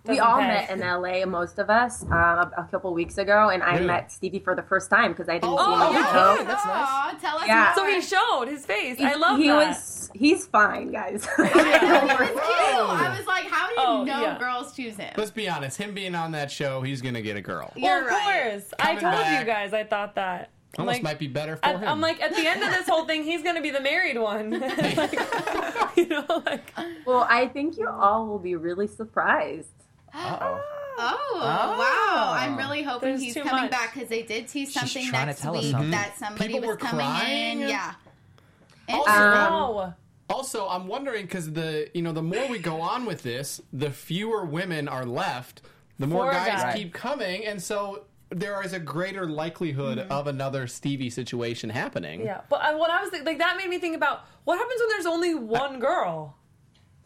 [0.06, 0.46] We all pay.
[0.46, 3.86] met in LA, most of us, uh, a couple weeks ago, and I Really?
[3.86, 6.00] met Stevie for the first time because I didn't Oh, see him oh, on the
[6.00, 6.12] yeah.
[6.12, 6.44] show.
[6.44, 6.86] That's nice.
[6.88, 7.74] Aw, tell us Yeah.
[7.74, 8.98] So he showed his face.
[9.00, 9.68] I love he that.
[9.68, 11.28] was he's fine, guys.
[11.38, 12.40] I know, he was cute.
[12.40, 14.38] I was like, how do you Oh, know yeah.
[14.38, 15.12] girls choose him?
[15.16, 15.76] Let's be honest.
[15.76, 17.70] Him being on that show, he's gonna get a girl.
[17.76, 18.50] You're of right.
[18.52, 18.72] course.
[18.80, 19.40] I told back.
[19.40, 19.72] you guys.
[19.74, 20.50] I thought that.
[20.78, 21.88] I'm Almost like, might be better for at, him.
[21.88, 24.50] I'm like, at the end of this whole thing, he's gonna be the married one.
[24.96, 25.12] like,
[25.96, 26.72] you know, like.
[27.04, 29.68] well, I think you all will be really surprised.
[30.14, 30.60] Uh-oh.
[31.02, 31.78] Oh, Oh.
[31.78, 32.32] wow!
[32.36, 33.70] I'm really hoping There's he's too coming much.
[33.70, 35.90] back because they did tease something trying to next tell us week something.
[35.92, 37.60] that somebody People was were coming crying?
[37.62, 37.68] in.
[37.68, 37.94] Yeah.
[38.88, 39.94] And Also, Um, no.
[40.28, 43.90] Also, I'm wondering because the you know the more we go on with this, the
[43.90, 45.62] fewer women are left.
[45.98, 46.74] The more Four guys guys.
[46.76, 52.20] keep coming, and so there is a greater likelihood of another Stevie situation happening.
[52.22, 54.80] Yeah, but I, what I was think, like, that made me think about what happens
[54.80, 56.36] when there's only one girl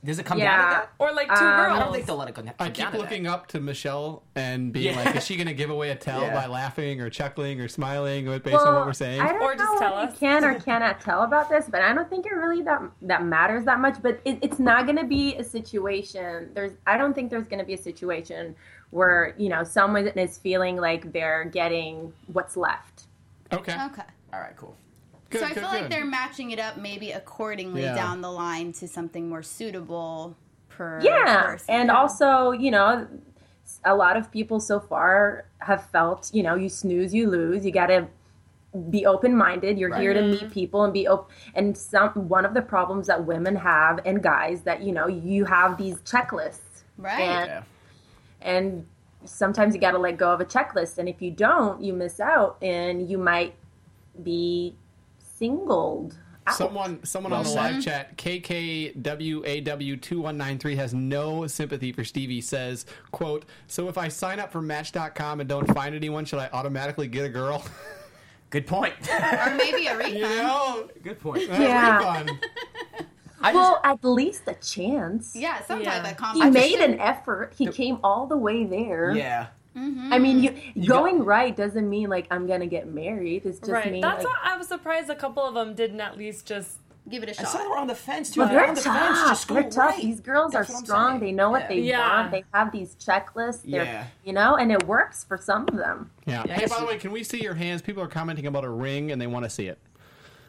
[0.04, 0.56] Does it come Yeah.
[0.56, 0.90] down to that?
[0.98, 1.72] or like two Um, girls.
[1.78, 4.22] I don't think they'll let it go come I keep to looking up to Michelle
[4.34, 5.02] and being Yeah.
[5.04, 6.34] like, is she going to give away a tell Yeah.
[6.34, 9.20] by laughing or chuckling or smiling based on what we're saying?
[9.22, 10.12] I don't Or just know tell what us.
[10.14, 13.24] you can or cannot tell about this, but I don't think it really that that
[13.24, 14.02] matters that much.
[14.02, 16.50] But it, it's not going to be a situation.
[16.54, 18.54] There's, I don't think there's going to be a situation
[18.90, 23.04] where you know someone is feeling like they're getting what's left.
[23.52, 23.72] Okay.
[23.72, 24.02] okay.
[24.32, 24.76] All right, cool.
[25.34, 27.94] Good, so I good, feel like they're matching it up maybe accordingly Yeah.
[27.94, 30.36] down the line to something more suitable
[30.70, 31.74] per Yeah, person.
[31.74, 33.06] and also you know,
[33.84, 37.64] a lot of people so far have felt you know you snooze you lose.
[37.64, 38.08] You got to
[38.90, 39.78] be open minded.
[39.78, 41.34] You're here to meet people and be open.
[41.54, 45.44] And some one of the problems that women have and guys that you know you
[45.44, 46.60] have these checklists
[46.96, 47.20] Right.
[47.20, 47.62] And, Yeah.
[48.40, 48.86] and
[49.24, 50.98] sometimes you got to let go of a checklist.
[50.98, 53.54] And if you don't, you miss out and you might
[54.22, 54.76] be
[55.38, 56.16] singled
[56.46, 56.54] out.
[56.56, 62.40] Someone, someone Well on the live chat, KKWAW2193 has no sympathy for Stevie.
[62.40, 66.48] Says, "quote So if I sign up for Match.com and don't find anyone, should I
[66.52, 67.64] automatically get a girl?
[68.50, 68.94] Good point.
[69.10, 70.14] Or maybe a refund.
[70.18, 71.48] you know, Good point.
[71.48, 71.96] Yeah.
[71.98, 72.30] refund.
[73.40, 75.34] I just, well, at least a chance.
[75.34, 76.00] Yeah, some Yeah.
[76.00, 76.52] type of He competition.
[76.52, 77.54] made an effort.
[77.58, 79.12] He came all the way there.
[79.16, 79.46] yeah.
[79.76, 80.12] Mm-hmm.
[80.12, 80.42] I mean,
[80.74, 83.44] you, going right doesn't mean like I'm gonna get married.
[83.44, 83.90] It's just right.
[83.90, 86.78] mean That's like, why I was surprised a couple of them didn't at least just.
[87.06, 87.68] Give it a And some shot.
[87.68, 88.40] were on the fence too.
[88.40, 89.28] But If you're they're on the fence, tough.
[89.28, 89.76] just They're tough.
[89.76, 90.00] right.
[90.02, 91.20] These girls That's are strong.
[91.20, 91.68] They know what Yeah.
[91.68, 92.16] they Yeah.
[92.22, 92.30] want.
[92.32, 93.60] They have these checklists.
[93.70, 94.04] They're, Yeah.
[94.24, 96.10] You know, and it works for some of them.
[96.24, 96.44] Yeah.
[96.46, 97.82] Yeah, Hey, by the way, can we see your hands?
[97.82, 99.76] People are commenting about a ring and they want to see it.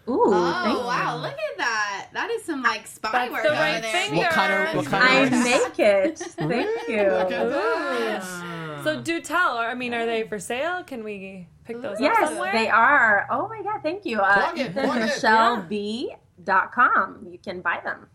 [0.08, 1.18] Ooh, Oh thank wow!
[1.18, 2.08] Look at that.
[2.14, 3.92] That is some like spy That's work the over right there.
[3.92, 4.18] finger.
[4.18, 6.20] What kind of- what kind I of- make it.
[6.38, 7.04] Thank you.
[7.10, 8.84] Look at that.
[8.84, 9.58] So do tell.
[9.58, 10.84] I mean, are they for sale?
[10.84, 12.52] Can we pick those up Yes, somewhere?
[12.54, 13.26] they are.
[13.32, 14.20] Oh my god, thank you.
[14.20, 15.10] Uh, Plug it, plug it.
[16.46, 17.28] EthanMichelleB.com.
[17.32, 18.08] You can buy them.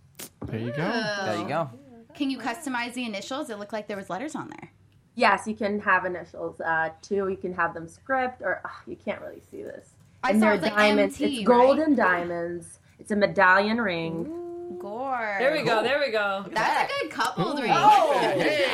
[0.47, 0.77] There you go.
[1.25, 1.71] There you go.
[2.15, 3.51] Can you customize the initials?
[3.51, 4.71] It looked like there was letters on there.
[5.15, 7.29] Yes, you can have initials uh, too.
[7.29, 9.91] You can have them script, or you can't really see this.
[10.23, 11.21] I and saw they're like diamonds.
[11.21, 11.87] MT, it's gold right?
[11.89, 12.79] and diamonds.
[12.99, 14.77] It's a medallion ring.
[14.79, 15.37] Gore.
[15.39, 15.83] There we go.
[15.83, 16.45] There we go.
[16.53, 17.71] That's a good couple ring.
[17.71, 18.67] Hey.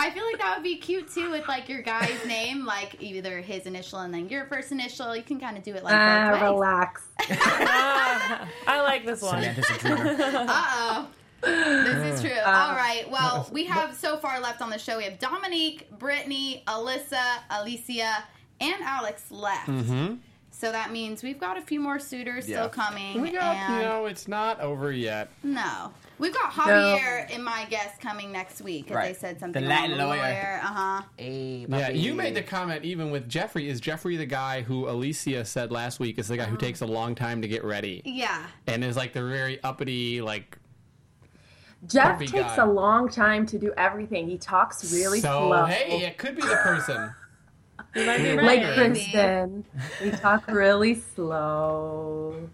[0.00, 3.40] I feel like that would be cute too with like your guy's name, like either
[3.40, 5.14] his initial and then your first initial.
[5.16, 6.50] You can kind of do it like Ah, both ways.
[6.50, 7.02] relax.
[7.30, 9.42] Ah, I like this one.
[9.42, 10.16] Samantha's a dreamer.
[10.48, 11.08] Uh oh.
[11.42, 12.38] This is true.
[12.40, 13.08] Um, All right.
[13.10, 14.98] Well, we have so far left on the show.
[14.98, 18.24] We have Dominique, Brittany, Alyssa, Alicia,
[18.60, 19.70] and Alex left.
[20.50, 22.56] So that means we've got a few more suitors Yeah.
[22.56, 23.20] still coming.
[23.22, 25.28] We got, and you know, it's not over yet.
[25.44, 28.88] no, we've got Javier in my guest coming next week.
[28.88, 30.18] 'cause They said something The about Latin the lawyer.
[30.20, 30.60] lawyer.
[30.64, 31.02] Uh huh.
[31.16, 31.98] Hey, Yeah, puppy.
[32.00, 33.68] you made the comment even with Jeffrey.
[33.68, 36.86] Is Jeffrey the guy who Alicia said last week is the guy who takes a
[36.86, 38.42] long time to get ready Yeah.
[38.66, 40.58] and is like the very uppity, like
[41.86, 42.64] Jeff Perfect takes guy.
[42.64, 44.28] a long time to do everything.
[44.28, 45.46] He talks really so.
[45.46, 45.66] slow.
[45.66, 47.14] Hey, it could be the person.
[47.94, 48.76] You might be like right.
[48.78, 48.94] Maybe.
[49.10, 49.64] Kristen.
[50.02, 52.48] We talk really slow.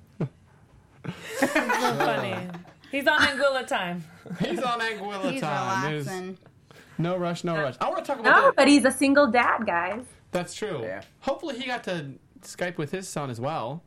[1.38, 2.48] So funny.
[2.90, 4.04] He's on Anguilla time.
[4.40, 5.90] He's on Anguilla He's time.
[5.90, 6.38] There's relaxing.
[6.98, 7.74] no rush, no rush.
[7.80, 10.04] I want to talk about No, the, but he's a single dad, guys.
[10.30, 10.80] That's true.
[10.82, 11.02] Yeah.
[11.20, 13.82] Hopefully, he got to Skype with his son as well.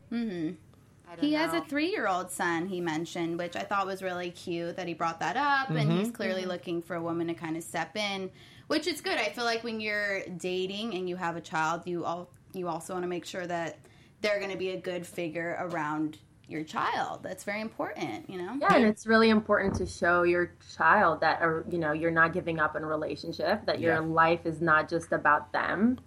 [1.19, 4.75] He has a three year old son, he mentioned, which I thought was really cute
[4.75, 5.69] that he brought that up.
[5.69, 5.97] And Mm-hmm.
[5.99, 8.29] he's clearly looking for a woman to kind of step in,
[8.67, 9.17] which is good.
[9.17, 12.93] I feel like when you're dating and you have a child, you all you also
[12.93, 13.77] want to make sure that
[14.21, 17.21] they're going to be a good figure around your child.
[17.23, 18.57] That's very important, you know?
[18.59, 22.31] Yeah, and it's really important to show your child that, or, you know, you're not
[22.31, 23.99] giving up in a relationship, that your Yeah.
[23.99, 25.99] life is not just about them.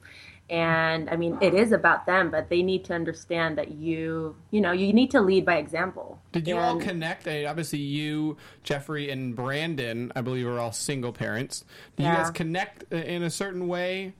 [0.50, 4.60] And I mean, it is about them, but they need to understand that you, you
[4.60, 6.20] know, you need to lead by example.
[6.32, 7.28] Did you all And- connect?
[7.28, 11.64] Uh, obviously, you, Jeffrey, and Brandon, I believe, are all single parents.
[11.96, 14.14] Did you guys connect uh, in a certain way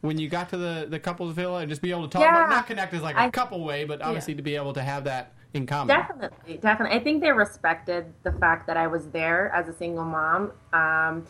[0.00, 2.38] when you got to the, the couple's villa and just be able to talk Yeah.
[2.38, 4.82] about not connect as like a I- couple way, but obviously to be able to
[4.82, 5.94] have that in common?
[5.96, 6.98] Definitely, definitely.
[6.98, 10.50] I think they respected the fact that I was there as a single mom.
[10.72, 11.24] Um,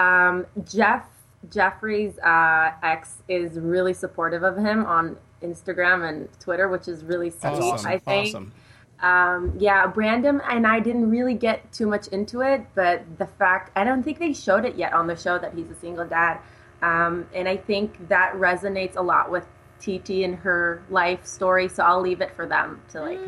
[0.00, 1.08] um, Jeff
[1.50, 7.30] Jeffrey's uh, ex is really supportive of him on Instagram and Twitter, which is really
[7.30, 7.44] sweet.
[7.44, 7.86] Awesome.
[7.90, 8.28] I think.
[8.28, 8.52] awesome.
[9.00, 13.76] Um, yeah, Brandon and I didn't really get too much into it, but the fact
[13.76, 16.38] I don't think they showed it yet on the show that he's a single dad,
[16.82, 19.44] um, and I think that resonates a lot with
[19.80, 21.66] TT and her life story.
[21.68, 23.18] So I'll leave it for them to like.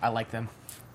[0.00, 0.48] I like them.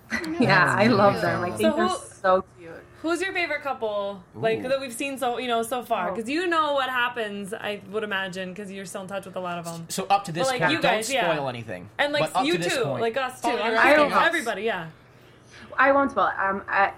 [0.39, 1.43] Yeah, I love them.
[1.43, 2.56] I think So they're who- so cute.
[3.03, 4.69] Who's your favorite couple, like Ooh.
[4.69, 6.09] that we've seen so you know so far?
[6.09, 6.15] Oh.
[6.15, 9.39] Because you know what happens, I would imagine, because you're still in touch with a
[9.39, 9.85] lot of them.
[9.89, 11.33] So up to this But, like, point, you guys, don't yeah.
[11.33, 11.89] spoil anything.
[11.99, 13.49] And like But up you to this too, point- like us too.
[13.49, 14.27] Oh, I'm you're asking right.
[14.27, 14.87] everybody, yeah.
[15.77, 16.27] I won't spoil.
[16.27, 16.39] it.
[16.39, 16.91] Um, I,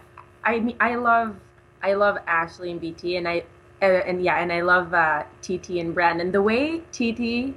[0.43, 1.35] I mean, I love,
[1.83, 3.43] I love Ashley and BT, and I,
[3.81, 6.31] uh, and yeah, and I love uh, TT and Brandon.
[6.31, 7.53] The way TT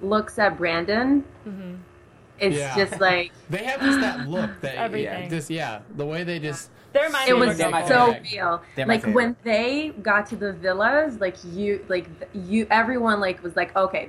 [0.00, 1.22] looks at Brandon,
[2.38, 2.74] it's Yeah.
[2.76, 5.24] just like They have just that look that Everything.
[5.24, 8.62] Yeah, just yeah, the way they just They're my it was They're so real.
[8.76, 13.56] They're Like when they got to the villas, like you, like you, everyone like was
[13.56, 14.08] like, okay,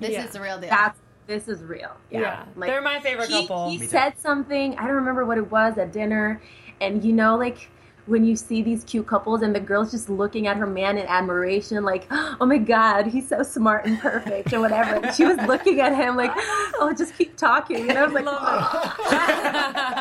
[0.00, 0.24] This Yeah.
[0.24, 0.68] is the real deal.
[0.70, 1.92] that's this is real.
[2.10, 3.70] Yeah, Yeah, Like, they're my favorite he, couple.
[3.70, 3.90] He Me too.
[3.90, 4.76] said something.
[4.78, 6.40] I don't remember what it was at dinner,
[6.80, 7.68] and you know, like
[8.06, 11.06] when you see these cute couples and the girl's just looking at her man in
[11.06, 14.94] admiration, like, oh my god, he's so smart and perfect, or whatever.
[14.94, 17.90] And she was looking at him like, oh, just keep talking.
[17.90, 19.94] And I was like, Love oh.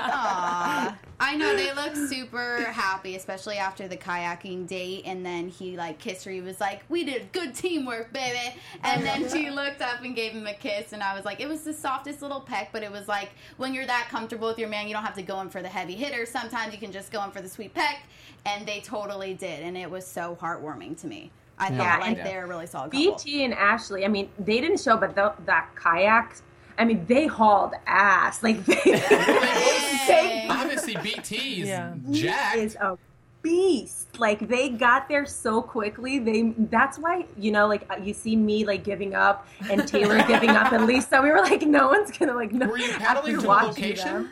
[1.28, 1.32] Aw.
[1.32, 5.04] I know they look super happy happy, especially after the kayaking date.
[5.06, 6.32] And then he like kissed her.
[6.32, 10.32] He was like, "We did good teamwork, baby." And then she looked up and gave
[10.32, 10.94] him a kiss.
[10.94, 13.74] And I was like, it was the softest little peck, but it was like when
[13.74, 15.96] you're that comfortable with your man, you don't have to go in for the heavy
[15.96, 16.26] hitter.
[16.26, 18.04] Sometimes you can just go in for the sweet peck.
[18.46, 21.32] And they totally did, and it was so heartwarming to me.
[21.60, 23.16] I Yeah, thought like and- they're really solid couple.
[23.16, 26.38] BT and Ashley, I mean, they didn't show, but the, that kayak,
[26.78, 28.44] I mean, they hauled ass.
[28.44, 31.94] Like, they, they Obviously, BT's Yeah.
[32.12, 32.58] jacked.
[32.58, 32.98] is a
[33.42, 34.20] beast.
[34.20, 36.20] Like, they got there so quickly.
[36.20, 40.50] They That's why, you know, like, you see me, like, giving up and Taylor giving
[40.52, 41.22] up and Lisa.
[41.22, 42.68] We were like, no one's going to, like, no.
[42.68, 44.06] Were you paddling to a location?
[44.24, 44.32] them.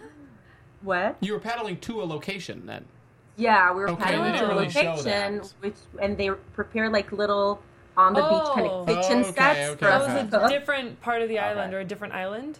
[0.82, 1.18] What?
[1.22, 2.86] You were paddling to a location then.
[3.38, 7.12] Yeah, we were Okay, paddling to a really show location, which and they prepare like
[7.12, 7.60] little
[7.98, 8.82] on the beach kind Oh.
[8.82, 11.40] of kitchen Okay, sets okay, for That us was to a different part of the
[11.40, 12.60] island or a different island?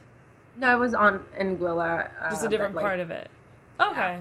[0.58, 2.10] No, it was on Anguilla.
[2.22, 3.30] Uh, Just a different but, like, part of it.
[3.80, 4.20] Okay.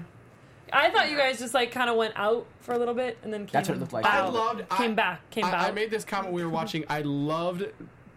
[0.73, 3.31] I thought you guys just like kind of went out for a little bit and
[3.31, 4.05] then came That's what it looked like.
[4.05, 4.67] I loved.
[4.71, 5.69] came I, back, came I, back.
[5.69, 6.83] I made this comment we were watching.
[6.89, 7.65] I loved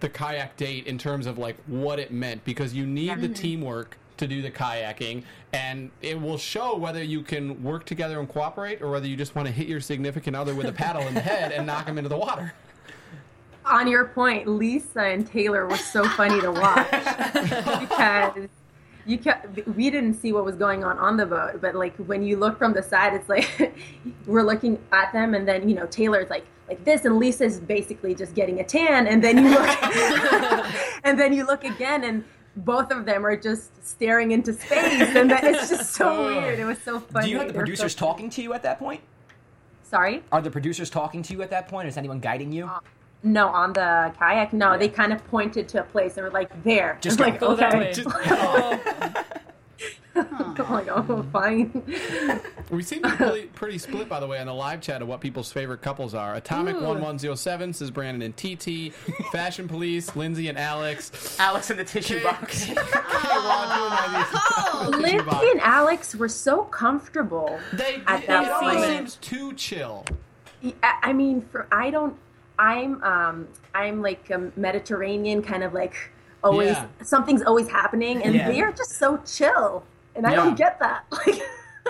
[0.00, 3.98] the kayak date in terms of like what it meant because you need the teamwork
[4.16, 8.82] to do the kayaking, and it will show whether you can work together and cooperate,
[8.82, 11.20] or whether you just want to hit your significant other with a paddle in the
[11.20, 12.52] head and knock them into the water.
[13.70, 16.90] On your point, Lisa and Taylor were so funny to watch
[17.80, 18.48] because
[19.06, 19.40] you ca
[19.76, 22.58] we didn't see what was going on on the boat, but like when you look
[22.58, 23.74] from the side, it's like
[24.26, 28.14] we're looking at them, and then you know Taylor's like like this, and Lisa's basically
[28.14, 29.78] just getting a tan, and then you look,
[31.04, 32.24] and then you look again, and
[32.56, 36.58] both of them are just staring into space, and that, it's just so weird.
[36.58, 37.26] It was so funny.
[37.26, 39.00] Do you have the They're so producers talking to you at that point?
[39.84, 40.22] Sorry.
[40.30, 41.88] Are the producers talking to you at that point?
[41.88, 42.66] Is anyone guiding you?
[42.66, 42.80] Uh,
[43.22, 44.78] No, on the kayak, no.
[44.78, 47.54] They kind of pointed to a place and were like, "There." Just I'm like, Go
[47.56, 47.78] that okay.
[47.78, 47.92] way.
[47.92, 48.08] Just-
[50.20, 51.30] Oh, I'm like, oh, hmm.
[51.30, 52.40] fine.
[52.70, 55.06] We seem to be pretty, pretty split, by the way, on the live chat of
[55.06, 56.34] what people's favorite couples are.
[56.34, 56.84] Atomic Ooh.
[56.84, 58.92] One One Zero Seven says Brandon and TT,
[59.30, 61.38] Fashion Police, Lindsay and Alex.
[61.38, 62.68] Alex in the tissue box.
[62.76, 67.58] Oh, Lindsay and Alex were so comfortable.
[67.72, 68.84] They, At it that almost point.
[68.86, 70.04] seems too chill.
[70.82, 72.16] I I mean, for I don't.
[72.58, 75.94] I'm um I'm like a Mediterranean kind of like
[76.42, 76.86] always Yeah.
[77.02, 78.50] something's always happening, and Yeah.
[78.50, 80.36] they're just so chill, and I Yeah.
[80.36, 81.04] don't get that.
[81.26, 81.40] Like,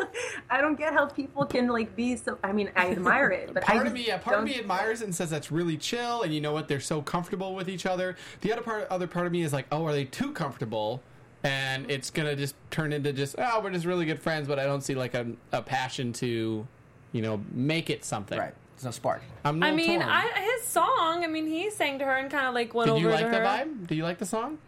[0.51, 2.39] I don't get how people can like be so.
[2.45, 4.61] I mean, I admire it, but I part of me, yeah, part of don't- me
[4.61, 6.69] admires it and says that's really chill, and you know what?
[6.69, 8.15] They're so comfortable with each other.
[8.43, 11.03] The other part, other part of me is like, oh, are they too comfortable?
[11.43, 14.65] And it's gonna just turn into just, oh, we're just really good friends, but I
[14.67, 16.65] don't see like a, a passion to,
[17.13, 18.39] you know, make it something.
[18.39, 18.55] right.
[18.79, 19.23] There's no spark.
[19.45, 20.09] I'm a I little mean, torn.
[20.13, 21.25] I, his song.
[21.25, 23.25] I mean, he sang to her and kind of like went Did over you like
[23.25, 23.45] to the her.
[23.45, 23.87] vibe?
[23.89, 24.59] Do you like the song?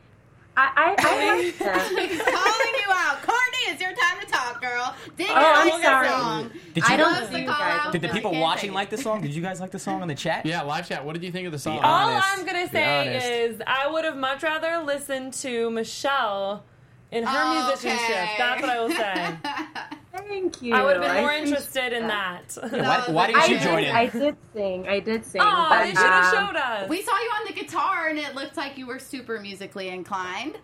[0.56, 2.08] I I, I like them.
[2.08, 3.22] He's calling you out.
[3.22, 4.96] Courtney, it's your time to talk, girl.
[5.16, 6.08] Dig Oh, it I'm like sorry.
[6.08, 6.50] song.
[6.74, 7.92] Did I don't the you call guys- out.
[7.92, 9.20] Did the people watching like the song?
[9.22, 10.44] Did you guys like the song in the chat?
[10.44, 11.04] Yeah, live chat.
[11.04, 11.78] What did you think of the song?
[11.78, 12.26] All honest.
[12.36, 16.64] I'm gonna say is I would have much rather listened to Michelle
[17.12, 17.88] in her oh, Okay.
[17.88, 18.28] musicianship.
[18.38, 19.96] That's what I will say.
[20.12, 20.74] Thank you.
[20.74, 22.56] I would have been I more interested in that.
[22.60, 23.94] Why, why didn't you did, join in?
[23.94, 24.88] I did sing.
[24.88, 25.40] I did sing.
[25.42, 26.88] Oh, but, they should have um, showed us.
[26.88, 30.58] We saw you on the guitar, and it looked like you were super musically inclined.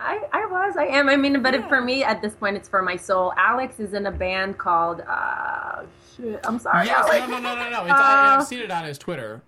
[0.00, 1.08] I, I was, I am.
[1.08, 3.32] I mean, but for me at this point, it's for my soul.
[3.36, 5.02] Alex is in a band called.
[5.06, 5.82] Uh,
[6.16, 6.86] shit, I'm sorry.
[6.86, 7.28] Yes, Alex.
[7.28, 7.82] no, no, no, no, no.
[7.82, 9.42] It's, I, Uh, I've seen it on his Twitter.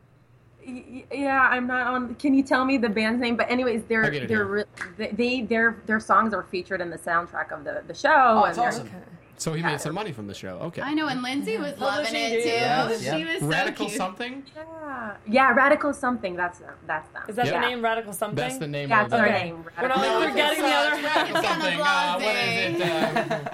[0.66, 2.14] Y- Yeah, I'm not on.
[2.16, 3.36] Can you tell me the band's name?
[3.36, 4.66] But anyways, they're it they're here.
[4.98, 8.08] re- they their their songs are featured in the soundtrack of the the show.
[8.14, 8.90] Oh, and it's they're- awesome.
[9.36, 10.58] So he made some money from the show.
[10.68, 10.80] Okay.
[10.80, 12.48] I know, and Lindsay was Well, loving she it did, too.
[12.50, 13.16] yeah.
[13.16, 13.98] She was so Radical cute.
[13.98, 14.44] something.
[14.56, 16.36] Yeah, yeah, radical something.
[16.36, 16.74] That's them.
[16.86, 17.22] That's them.
[17.28, 17.60] Is that Yeah.
[17.60, 18.36] the name Radical Something?
[18.36, 19.64] That's the name That's of the name.
[19.80, 21.16] We're not like forgetting the other half.
[21.16, 21.80] Radical It's kind of something.
[21.80, 23.32] Uh, what is it?
[23.32, 23.50] Uh,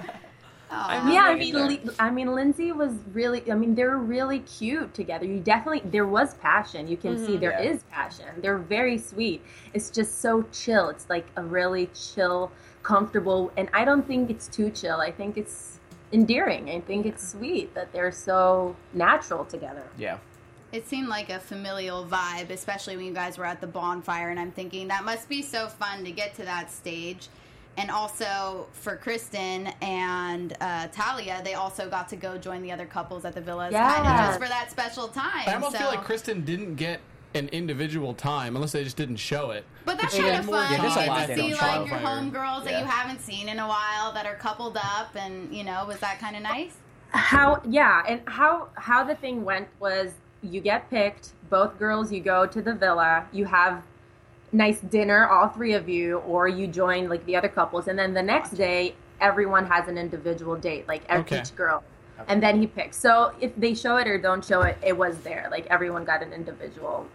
[0.89, 1.11] Aw.
[1.11, 1.67] Yeah, I mean, there.
[1.67, 3.49] Li- I mean, Lindsay was really.
[3.51, 5.25] I mean, they're really cute together.
[5.25, 6.87] You definitely there was passion.
[6.87, 7.41] You can see mm-hmm.
[7.41, 7.95] there is Yeah.
[7.95, 8.27] passion.
[8.41, 9.43] They're very sweet.
[9.73, 10.89] It's just so chill.
[10.89, 12.51] It's like a really chill,
[12.83, 14.99] comfortable, and I don't think it's too chill.
[14.99, 15.79] I think it's
[16.13, 16.69] endearing.
[16.69, 19.87] I think it's sweet that they're so natural together.
[19.97, 20.17] Yeah.
[20.71, 24.29] It seemed like a familial vibe, especially when you guys were at the bonfire.
[24.29, 27.27] And I'm thinking that must be so fun to get to that stage.
[27.77, 32.85] And also for Kristen and uh, Talia, they also got to go join the other
[32.85, 34.27] couples at the villas, kind of Yeah.
[34.27, 35.43] just for that special time.
[35.47, 35.79] I almost so.
[35.79, 36.99] feel like Kristen didn't get
[37.33, 39.63] an individual time unless they just didn't show it.
[39.85, 40.69] But that's kind of fun.
[40.69, 42.43] Yeah, you get to see like your Bonfire.
[42.45, 45.85] homegirls that you haven't seen in a while that are coupled up, and you know,
[45.85, 46.75] was that kind of nice?
[47.13, 52.21] how yeah and how how the thing went was you get picked both girls you
[52.21, 53.83] go to the villa you have
[54.53, 58.13] nice dinner all three of you or you join like the other couples and then
[58.13, 61.39] the next day everyone has an individual date like ev- Okay.
[61.39, 61.83] each girl
[62.27, 62.97] and then he picks.
[62.97, 65.47] So if they show it or don't show it, it was there.
[65.49, 67.07] Like everyone got an individual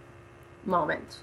[0.64, 1.18] moment.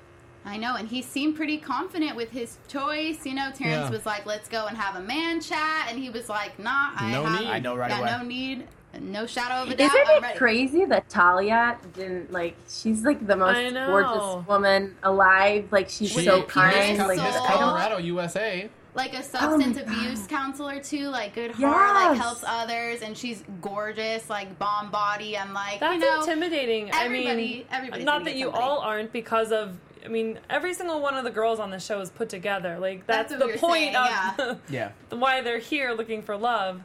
[0.46, 3.26] I know, and he seemed pretty confident with his choice.
[3.26, 3.90] You know, Terrence Yeah.
[3.90, 7.12] was like, "Let's go and have a man chat," and he was like, "Nah, I
[7.12, 7.50] No have, need.
[7.50, 8.12] I know right got away.
[8.18, 8.68] no need,
[9.02, 9.88] no shadow of a doubt.
[9.88, 12.56] Isn't I'm it ready." crazy that Talia didn't like?
[12.70, 15.68] She's like the most gorgeous woman alive.
[15.72, 16.76] Like she's With so the kind.
[16.76, 17.46] penis Like soul.
[17.48, 18.70] Colorado, USA.
[18.96, 23.18] like a Oh substance my abuse counselor too, like good heart, like helps others, and
[23.18, 25.38] she's gorgeous, like bomb body.
[25.38, 26.92] I'm like, That's you know, intimidating.
[26.94, 28.64] I mean, everybody's not that you somebody.
[28.64, 29.78] all aren't because of.
[30.06, 32.78] I mean, every single one of the girls on the show is put together.
[32.78, 33.96] Like That's that's, the point saying,
[34.38, 34.92] of Yeah.
[35.12, 36.82] why they're here looking for love.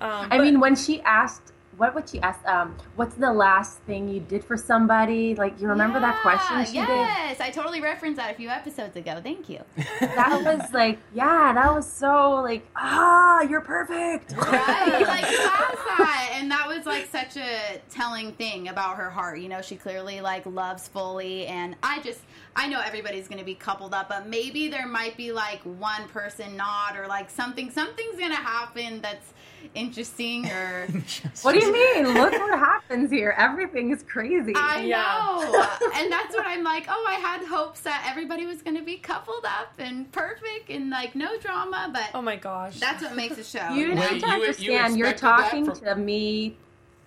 [0.00, 2.44] Um, I but- mean, when she asked, what would she ask?
[2.44, 5.36] Um, what's the last thing you did for somebody?
[5.36, 6.88] Like you remember that question she did?
[6.88, 9.20] yes, I totally referenced that a few episodes ago.
[9.22, 9.60] Thank you.
[10.00, 14.32] That was like, yeah, that was so like, ah, you're perfect.
[14.36, 15.04] right?
[15.06, 16.30] Like that?
[16.34, 19.38] And that was like such a telling thing about her heart.
[19.38, 22.20] You know, she clearly like loves fully, and I just
[22.56, 26.56] I know everybody's gonna be coupled up, but maybe there might be like one person
[26.56, 29.32] not, or like something something's gonna happen that's
[29.74, 30.86] interesting or
[31.42, 32.14] What do you mean?
[32.14, 33.34] Look what happens here.
[33.36, 34.52] Everything is crazy.
[34.56, 35.02] I Yeah.
[35.02, 35.66] know.
[35.96, 39.44] and that's what I'm like, oh, I had hopes that everybody was gonna be coupled
[39.44, 42.78] up and perfect and like no drama, but oh my gosh.
[42.80, 43.68] that's what makes a show.
[43.70, 44.08] you you know?
[44.10, 44.98] need Wait, to you- you understand.
[44.98, 46.56] You are talking from- to me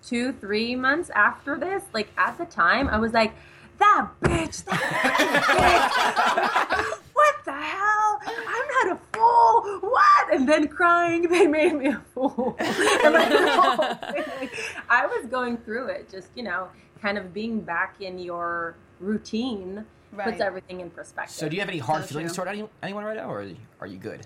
[0.05, 1.83] two, three months after this.
[1.93, 3.33] Like at the time, I was like,
[3.79, 4.63] that bitch.
[4.65, 4.75] That
[6.91, 6.97] bitch.
[7.13, 8.00] what the hell?
[8.25, 9.79] I'm not a fool.
[9.89, 10.33] What?
[10.33, 12.55] And then crying, they made me a fool.
[12.59, 13.77] And like, the whole
[14.13, 14.55] thing, like,
[14.89, 16.67] I was going through it, just you know,
[17.01, 20.27] kind of being back in your routine Right.
[20.27, 21.33] puts everything in perspective.
[21.33, 22.43] So do you have any hard So feelings true.
[22.43, 24.19] toward any, anyone right now, or are you, are you good?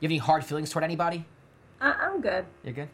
[0.00, 1.24] You have any hard feelings toward anybody?
[1.80, 2.44] I- I'm good.
[2.64, 2.88] You're good.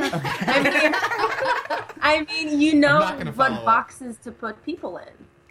[0.00, 0.92] I mean,
[2.02, 3.64] I mean, you know not gonna follow what up.
[3.64, 5.06] boxes to put people in.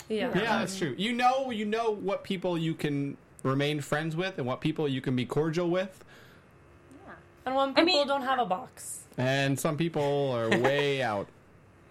[0.10, 0.28] yeah.
[0.36, 0.96] Yeah, that's true.
[0.98, 5.02] You know, you know what people you can remain friends with, and what people you
[5.02, 6.04] can be cordial with,
[7.06, 7.14] Yeah.
[7.46, 9.04] And when I people mean- don't have a box.
[9.18, 11.28] and some people are way out.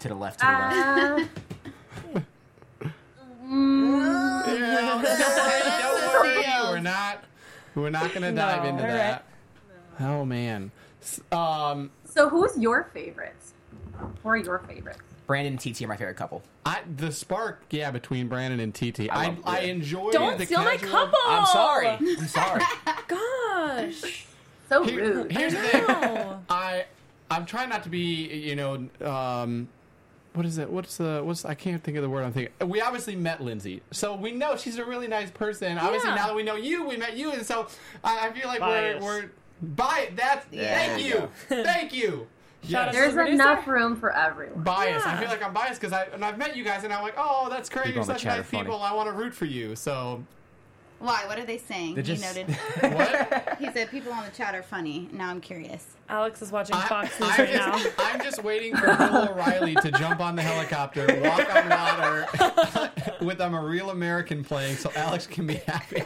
[0.01, 1.31] To the left, to the left.
[2.15, 2.91] Uh,
[3.45, 5.03] mm, Yeah,
[5.83, 7.25] don't worry, we're not.
[7.75, 8.69] We're not gonna dive No.
[8.71, 9.25] into All that.
[10.01, 10.71] Oh man.
[11.33, 13.55] Um, so, who's your favorites?
[14.23, 15.01] Who are your favorites?
[15.29, 16.43] Brandon and TT are my favorite couple.
[16.67, 19.03] I the spark, yeah, between Brandon and TT.
[19.03, 19.69] I I love I it.
[19.69, 21.19] enjoy Don't the steal my casual- couple.
[21.27, 21.87] I'm sorry.
[21.87, 22.63] I'm sorry.
[23.07, 24.27] Gosh.
[24.69, 25.31] So Here- rude.
[25.33, 25.85] here's the thing.
[25.87, 26.41] No.
[26.51, 26.87] I
[27.31, 29.69] I'm trying not to be, you know, um,
[30.33, 30.71] what is it?
[30.71, 32.53] What's the what's I can't think of the word I'm thinking.
[32.69, 35.77] We obviously met Lindsay, so we know she's a really nice person.
[35.79, 36.17] Obviously, Yeah.
[36.17, 37.69] now that we know you, we met you, and so
[38.03, 39.03] I, I feel like Bias.
[39.03, 42.27] we're we're by that's thank there you, thank you.
[42.69, 42.95] Shout out Yes.
[42.95, 43.35] to There's Producer?
[43.35, 44.63] enough room for everyone.
[44.63, 45.03] bias.
[45.05, 47.15] I feel like I'm biased because I and I've met you guys and I'm like,
[47.17, 47.87] oh, that's great.
[47.87, 48.65] People You're such nice are funny.
[48.65, 48.83] people.
[48.83, 49.75] I want to root for you.
[49.77, 50.23] So
[50.99, 51.25] Why?
[51.27, 51.95] What are they saying?
[51.95, 52.49] They're He noted.
[52.81, 53.57] what?
[53.59, 55.09] He said people on the chat are funny.
[55.13, 55.87] Now I'm curious.
[56.09, 57.79] Alex is watching Fox News I'm right now.
[57.79, 62.27] just, I'm just waiting for Bill O'Reilly to jump on the helicopter, walk on water
[63.21, 66.03] with I'm a real American playing, so Alex can be happy.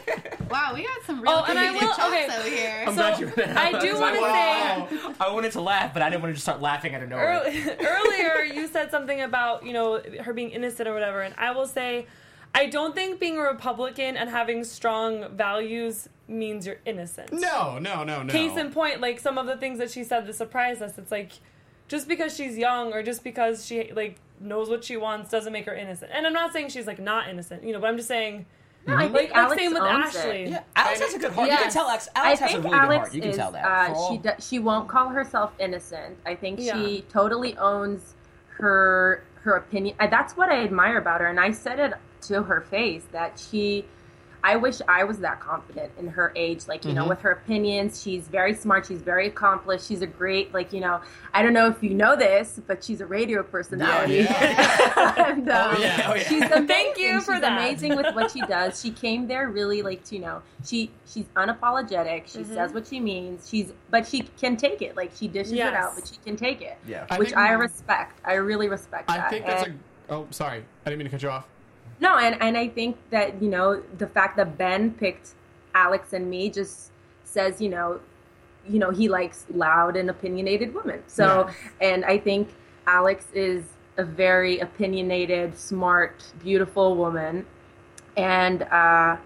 [0.53, 2.27] Wow, we got some real Oh, and I will- chops okay.
[2.37, 2.83] over here.
[2.87, 3.31] I'm So, glad you.
[3.57, 5.13] I do wanna like, say- wow.
[5.19, 7.41] I wanted to laugh, but I didn't want to just start laughing out of nowhere.
[7.43, 11.51] Early, earlier you said something about you know her being innocent or whatever and i
[11.51, 12.05] will say
[12.53, 18.03] i don't think being a republican and having strong values means you're innocent No, no,
[18.03, 18.31] no, no.
[18.31, 21.11] case in point like some of the things that she said that surprised us it's
[21.11, 21.31] like
[21.87, 25.65] just because she's young or just because she like knows what she wants doesn't make
[25.65, 28.07] her innocent and i'm not saying she's like not innocent you know but i'm just
[28.09, 28.45] saying
[28.85, 30.49] No, I think like, like Alex same with owns ashley It.
[30.49, 31.47] Yeah, Alex has a good heart.
[31.49, 31.73] You can Yes.
[31.73, 32.09] tell Alex.
[32.15, 33.13] I Alex has a think really good Alex heart.
[33.13, 33.37] You can is.
[33.37, 33.65] tell that.
[33.65, 36.17] Uh, For she do, she won't call herself innocent.
[36.25, 36.73] I think Yeah.
[36.73, 38.15] she totally owns
[38.57, 39.95] her her opinion.
[39.99, 41.93] That's what I admire about her, and I said it
[42.27, 43.85] to her face that she.
[44.45, 46.99] I wish I was that confident in her age, like you Mm-hmm.
[46.99, 48.01] know, with her opinions.
[48.01, 48.85] She's very smart.
[48.85, 49.87] She's very accomplished.
[49.87, 50.99] She's a great, like you know.
[51.33, 54.27] I don't know if you know this, but she's a radio personality.
[54.29, 56.23] and, um, Oh, yeah, oh, yeah.
[56.27, 56.67] She's amazing.
[56.67, 57.57] Thank you for she's that.
[57.57, 58.81] amazing with what she does.
[58.81, 62.27] She came there really like to, you know, she she's unapologetic.
[62.27, 62.53] She Mm-hmm.
[62.53, 63.47] says what she means.
[63.49, 64.97] She's but she can take it.
[64.97, 66.77] Like she dishes it out, but she can take it.
[66.87, 67.05] Yeah.
[67.09, 68.19] I which think- I respect.
[68.25, 69.29] I really respect I that.
[69.29, 70.13] think that's And- a.
[70.13, 70.65] Oh, sorry.
[70.85, 71.47] I didn't mean to cut you off.
[71.99, 75.35] No, and and I think that you know the fact that Ben picked
[75.75, 76.91] Alex and me just
[77.23, 77.99] says you know,
[78.67, 81.03] you know he likes loud and opinionated women.
[81.07, 81.49] So
[81.81, 82.49] and I think
[82.87, 83.63] Alex is
[83.97, 87.45] a very opinionated, smart, beautiful woman,
[88.17, 89.17] and uh,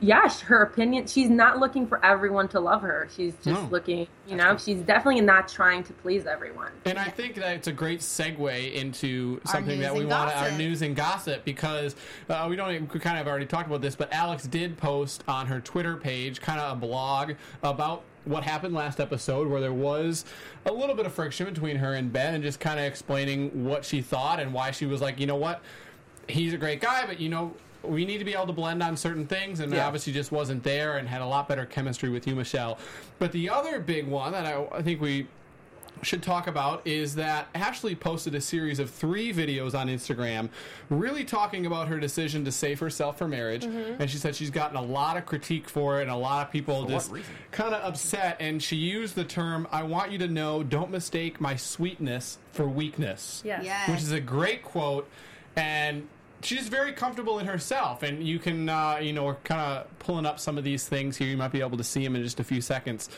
[0.00, 1.06] yeah, her opinion.
[1.06, 3.08] She's not looking for everyone to love her.
[3.16, 3.68] She's just No.
[3.70, 6.70] looking, you know, she's definitely not trying to please everyone.
[6.84, 10.82] And I think that it's a great segue into something that we want our news
[10.82, 11.96] and gossip because
[12.28, 15.46] uh, we don't we kind of already talked about this, but Alex did post on
[15.46, 17.32] her Twitter page kind of a blog
[17.62, 20.24] about what happened last episode where there was
[20.66, 23.84] a little bit of friction between her and Ben and just kind of explaining what
[23.84, 25.62] she thought and why she was like, you know what,
[26.28, 27.54] he's a great guy, but you know.
[27.82, 29.86] We need to be able to blend on certain things, and Yeah.
[29.86, 32.78] obviously just wasn't there, and had a lot better chemistry with you, Michelle.
[33.18, 35.26] But the other big one that I, I think we
[36.02, 40.50] should talk about is that Ashley posted a series of three videos on Instagram
[40.90, 43.64] really talking about her decision to save herself for marriage.
[43.64, 44.02] Mm-hmm.
[44.02, 46.52] And she said she's gotten a lot of critique for it and a lot of
[46.52, 47.12] people what just
[47.50, 48.36] kind of upset.
[48.40, 52.68] And she used the term, I want you to know, don't mistake my sweetness for
[52.68, 53.42] weakness.
[53.44, 53.64] Yes.
[53.64, 53.88] Yes.
[53.88, 55.08] Which is a great quote.
[55.56, 56.06] And
[56.46, 58.02] she's very comfortable in herself.
[58.02, 61.16] And you can, uh, you know, we're kind of pulling up some of these things
[61.16, 61.28] here.
[61.28, 63.08] You might be able to see them in just a few seconds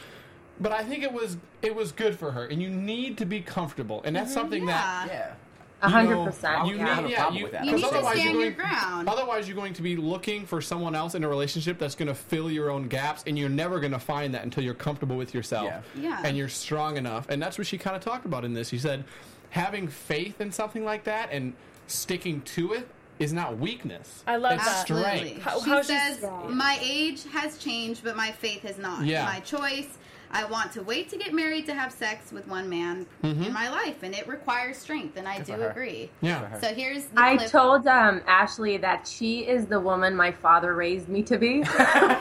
[0.60, 3.40] but I think it was it was good for her, and you need to be
[3.40, 5.14] comfortable, and that's something that Yeah.
[5.14, 5.32] Yeah.
[5.80, 6.66] A you hundred know, percent.
[6.66, 7.64] You I don't have need, a yeah, problem you, with that.
[7.64, 9.08] You 'cause need to stand you're your ground.
[9.08, 12.14] Otherwise, you're going to be looking for someone else in a relationship that's going to
[12.16, 15.32] fill your own gaps, and you're never going to find that until you're comfortable with
[15.32, 15.80] yourself, Yeah.
[16.02, 16.22] Yeah.
[16.24, 17.28] and you're strong enough.
[17.28, 18.70] And that's what she kind of talked about in this.
[18.70, 19.04] She said,
[19.50, 21.52] having faith in something like that and
[21.86, 22.88] sticking to it
[23.18, 24.22] is not weakness.
[24.26, 24.84] I love it's that.
[24.86, 25.06] strength.
[25.06, 25.40] Absolutely.
[25.40, 29.04] How- she how she's- says, "My age has changed, but my faith has not.
[29.04, 29.24] Yeah.
[29.24, 29.88] My choice.
[30.30, 33.70] I want to wait to get married to have sex with one man in my
[33.70, 36.10] life, and it requires strength, and I do agree.
[36.20, 36.60] Yeah.
[36.60, 37.50] So here's the I clip.
[37.50, 41.62] told um, Ashley that she is the woman my father raised me to be.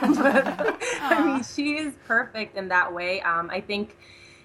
[0.08, 3.20] But, I mean, she is perfect in that way.
[3.20, 3.94] Um, I think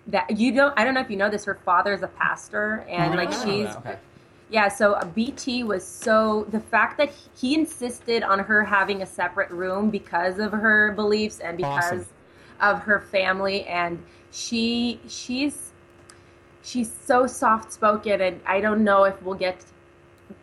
[0.07, 0.77] that you don't.
[0.77, 1.45] I don't know if you know this.
[1.45, 3.77] Her father is a pastor, and Oh, like she's know.
[3.85, 3.97] Okay.
[4.53, 4.67] Yeah.
[4.69, 9.49] So uh, BT was so the fact that he insisted on her having a separate
[9.49, 12.07] room because of her beliefs and because Awesome.
[12.61, 14.01] of her family, and
[14.31, 15.71] she she's
[16.61, 19.65] she's so soft spoken, and I don't know if we'll get.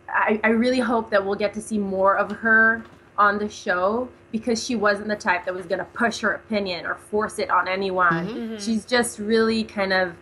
[0.09, 2.83] I, I really hope that we'll get to see more of her
[3.17, 6.85] on the show because she wasn't the type that was going to push her opinion
[6.85, 8.57] or force it on anyone.
[8.59, 10.15] She's just really kind of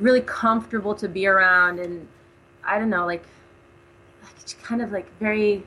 [0.00, 2.06] really comfortable to be around and
[2.66, 3.24] I don't know like
[4.22, 5.62] like she's kind of like very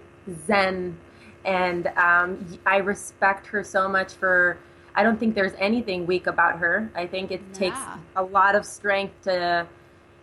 [0.45, 0.97] zen
[1.45, 4.57] and um, I respect her so much for
[4.95, 6.91] I don't think there's anything weak about her.
[6.93, 7.77] I think it takes
[8.15, 9.67] a lot of strength to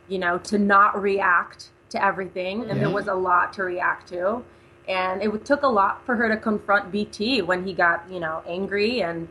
[0.09, 4.43] you know to not react to everything and there was a lot to react to
[4.89, 8.43] and it took a lot for her to confront BT when he got you know
[8.47, 9.29] angry and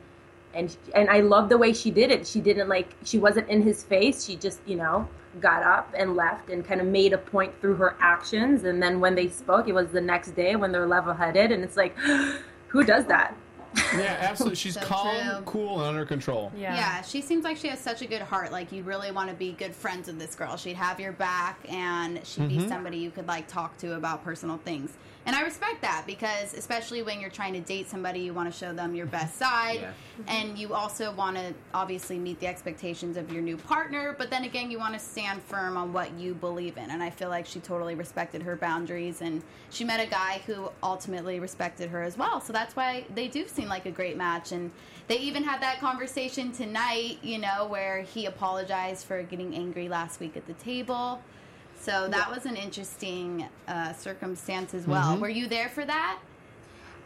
[0.53, 2.25] and and I love the way she did it.
[2.25, 4.25] She didn't like she wasn't in his face.
[4.25, 5.07] She just you know
[5.39, 8.63] got up and left and kind of made a point through her actions.
[8.63, 11.63] And then when they spoke, it was the next day when they're level headed, and
[11.63, 11.95] it's like,
[12.67, 13.35] who does that?
[13.97, 14.55] Yeah, absolutely.
[14.55, 15.41] She's So calm, true.
[15.45, 16.51] cool, and under control.
[16.55, 16.75] Yeah.
[16.75, 18.51] Yeah, she seems like she has such a good heart.
[18.51, 20.55] Like you really want to be good friends with this girl.
[20.55, 22.59] She'd have your back, and she'd Mm-hmm.
[22.59, 24.93] be somebody you could like talk to about personal things.
[25.25, 28.57] And I respect that because, especially when you're trying to date somebody, you want to
[28.57, 29.91] show them your best side, Yeah.
[30.19, 30.29] Mm-hmm.
[30.29, 34.13] and you also want to obviously meet the expectations of your new partner.
[34.17, 36.91] But then again, you want to stand firm on what you believe in.
[36.91, 40.69] And I feel like she totally respected her boundaries, and she met a guy who
[40.83, 42.39] ultimately respected her as well.
[42.39, 44.51] So that's why they do seem like a great match.
[44.51, 44.71] And
[45.07, 50.19] they even had that conversation tonight, you know, where he apologized for getting angry last
[50.19, 51.19] week at the table.
[51.85, 55.17] So that was an interesting uh, circumstance as well.
[55.19, 56.17] Were you there for that?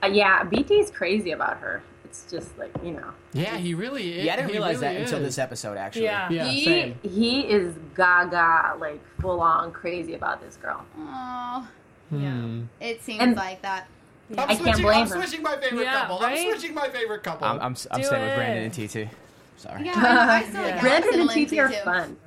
[0.02, 1.84] Uh, yeah, BT's crazy about her.
[2.06, 4.26] It's just like you know, Yeah, he really is.
[4.26, 6.06] Yeah, I didn't he realize really that until this episode, actually.
[6.06, 6.30] Yeah.
[6.30, 7.00] Yeah, he same.
[7.04, 10.86] he is gaga like full on crazy about this girl.
[10.98, 11.68] Oh,
[12.10, 12.60] Yeah.
[12.80, 13.88] it seems And- like that.
[14.32, 15.16] I'm I can't switching, blame I'm her.
[15.24, 16.20] switching my favorite Yeah, couple.
[16.20, 16.38] right?
[16.38, 17.48] I'm switching my favorite couple.
[17.48, 18.36] I'm, I'm, I'm Do staying with.
[18.36, 19.10] Brandon and TT.
[19.58, 19.86] Sorry.
[19.86, 20.72] Yeah, I, I still Yeah.
[20.72, 21.76] like Brandon Allison and TT are too.
[21.84, 22.18] fun.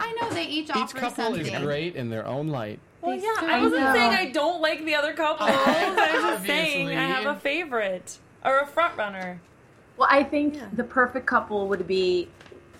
[0.00, 0.16] They're fun.
[0.20, 0.24] Yeah.
[0.24, 0.78] I know they each offer.
[0.78, 1.46] Each offer couple something.
[1.54, 2.78] is great in their own light.
[3.02, 3.34] Well, These yeah.
[3.46, 3.92] I wasn't know.
[3.94, 5.48] saying I don't like the other couples.
[5.50, 9.40] I was just saying I have a favorite or a front runner.
[9.96, 12.28] Well, I think the perfect couple would be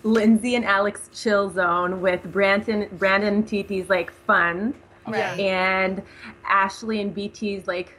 [0.02, 4.74] Lindsay and Alex chill zone with Brandon Brandon and TT's like fun,
[5.06, 5.38] Right.
[5.38, 6.02] and
[6.46, 7.94] Ashley and BT's like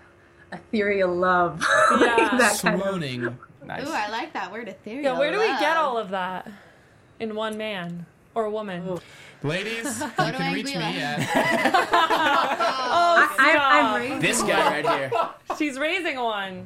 [0.52, 1.64] ethereal love.
[1.92, 1.98] Yeah.
[1.98, 3.38] Like that kind of- Swooning.
[3.66, 3.88] Nice.
[3.88, 5.04] Ooh, I like that word ethereal.
[5.04, 6.50] Yeah, where do we get all of that
[7.20, 8.06] in one man
[8.36, 8.84] or a woman?
[8.88, 9.00] Oh.
[9.44, 10.84] Ladies, you to can reach me Anguilla.
[10.84, 13.74] at oh, oh, I, stop.
[13.74, 15.12] I'm raising This guy right here.
[15.58, 16.64] She's raising one.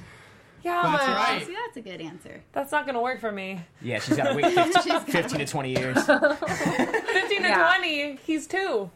[0.63, 1.45] Yeah, That's right.
[1.45, 2.41] See, that's a good answer.
[2.51, 3.61] that's not going to work for me.
[3.83, 5.95] Yeah, she's got to wait 15, 15 to 20 years.
[6.03, 7.71] 15 to Yeah.
[7.77, 8.89] 20, he's two.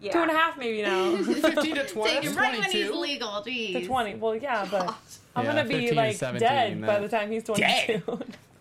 [0.00, 0.12] Yeah.
[0.12, 1.16] Two and a half maybe now.
[1.16, 1.42] 15
[1.74, 2.10] to 20.
[2.10, 3.28] Take it That's right when he's legal.
[3.44, 3.72] Jeez.
[3.72, 4.14] to 20.
[4.14, 4.94] Well, yeah, but
[5.34, 8.02] I'm Yeah, gonna be like 17, dead by the time he's 22.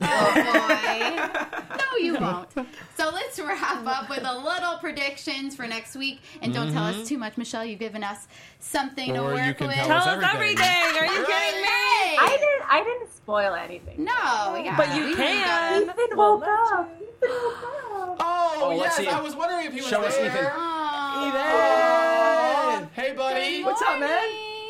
[0.02, 1.66] Oh boy.
[1.80, 2.52] No, you won't.
[2.98, 6.20] So let's wrap up with a little predictions for next week.
[6.42, 7.06] And don't tell us mm-hmm.
[7.06, 7.66] too much, Michelle.
[7.66, 8.28] You've given us
[8.60, 9.76] something to Or work you can with.
[9.78, 10.60] tell Tell us us everything.
[10.60, 11.02] everything.
[11.02, 11.68] Are you kidding me?
[11.68, 12.18] Hey!
[12.20, 12.72] I didn't.
[12.74, 14.04] I didn't spoil anything.
[14.04, 14.76] No, yeah.
[14.78, 15.86] But you can.
[15.88, 16.90] gotta- Ethan Well, woke that's up.
[17.02, 18.18] Ethan woke up.
[18.20, 18.80] Oh, Oh, yes.
[18.82, 20.28] let's see I was wondering if he was Show us there.
[20.28, 20.46] Ethan.
[20.56, 21.30] Oh.
[22.94, 23.64] Hey, buddy.
[23.64, 24.30] What's up, man?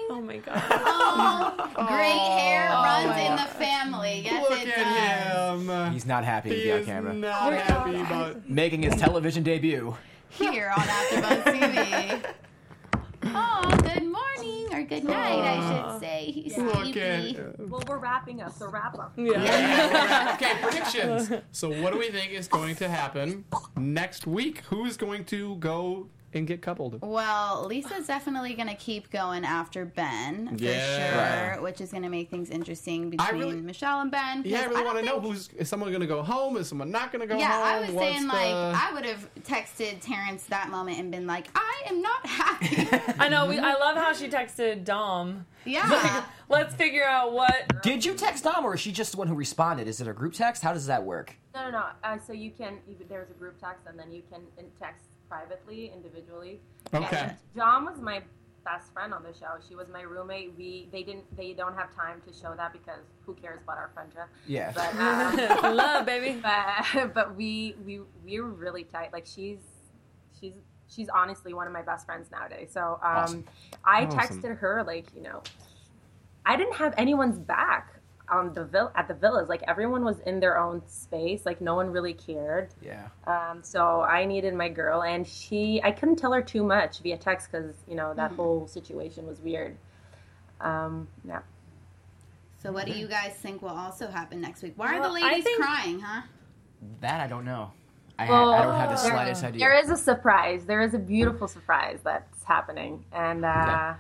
[0.12, 0.64] Oh my god.
[0.72, 4.22] Oh, great hair runs my in the family.
[4.26, 5.68] Yes, Look it at does.
[5.68, 5.94] him.
[5.94, 7.14] He's not happy to be on is camera.
[7.14, 9.96] not happy about Making his television debut.
[10.30, 12.26] Here on AfterBuzz TV.
[13.26, 16.32] Oh, good morning or good night, I should say.
[16.32, 17.38] He's Look sleepy.
[17.38, 18.52] at Well, we're wrapping up.
[18.54, 19.14] So wrap up.
[19.16, 20.32] Yeah.
[20.42, 21.32] okay, predictions.
[21.52, 23.46] So, what do we think is going to happen
[23.78, 24.60] next week?
[24.70, 27.00] Who is going to go and get coupled?
[27.02, 31.54] Well, Lisa's definitely going to keep going after Ben for Yeah.
[31.56, 34.44] sure, which is going to make things interesting between really- Michelle and Ben.
[34.46, 36.58] Yeah, I really want to know who's is someone going to go home?
[36.58, 37.60] Is someone not going to go Yeah, home?
[37.62, 41.12] Yeah, I was What's saying the- like I would have texted Terrence that moment and
[41.12, 42.88] been like, I am not happy.
[43.20, 43.48] I know.
[43.48, 45.46] We, I love how she texted Dom.
[45.66, 46.24] yeah.
[46.48, 47.82] Let's figure out what.
[47.84, 49.88] Did you text Dom, or is she just the one who responded?
[49.88, 50.64] Is it a group text?
[50.64, 51.36] How does that work?
[51.54, 51.86] No, no, no.
[52.04, 52.78] Uh, so you can.
[52.88, 54.42] You, there's a group text, and then you can
[54.82, 56.60] text privately, individually.
[56.94, 57.18] Okay.
[57.18, 58.22] And John was my
[58.66, 59.56] best friend on the show.
[59.68, 60.54] She was my roommate.
[60.58, 63.92] We they didn't they don't have time to show that because who cares about our
[63.94, 64.28] friendship?
[64.48, 64.72] Yeah.
[64.74, 64.94] But
[65.64, 66.40] um, love, baby.
[66.44, 69.14] but but we we we were really tight.
[69.14, 69.60] Like she's
[70.40, 70.54] she's
[70.88, 72.70] she's honestly one of my best friends nowadays.
[72.74, 73.46] So um, Awesome.
[73.86, 74.20] I Awesome.
[74.42, 75.42] texted her like you know,
[76.46, 77.99] I didn't have anyone's back
[78.32, 79.50] on the vill at the villas.
[79.50, 81.46] Like everyone was in their own space.
[81.46, 82.70] Like no one really cared.
[82.82, 83.08] Yeah.
[83.28, 87.18] Um, so I needed my girl, and she I couldn't tell her too much via
[87.18, 89.78] text because you know that whole situation was weird.
[90.62, 91.40] Um, yeah.
[92.62, 94.74] So what do you guys think will also happen next week?
[94.76, 96.22] Why are the ladies think- crying, huh?
[97.02, 97.72] That I don't know.
[98.18, 99.60] I, Well, I don't have the there- slightest idea.
[99.60, 100.66] There is a surprise.
[100.66, 103.94] There is a beautiful surprise that's happening, and uh,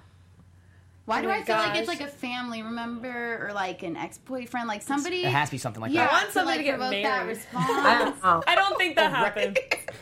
[1.09, 3.97] Why Oh do my I feel like it's like a family, member or like an
[3.97, 5.23] ex-boyfriend, like somebody?
[5.23, 6.11] It has to be something like yeah, that.
[6.11, 7.39] want to, somebody like, to get provoke that married.
[7.55, 8.19] I response.
[8.21, 8.43] don't.
[8.47, 9.57] I don't think that happened.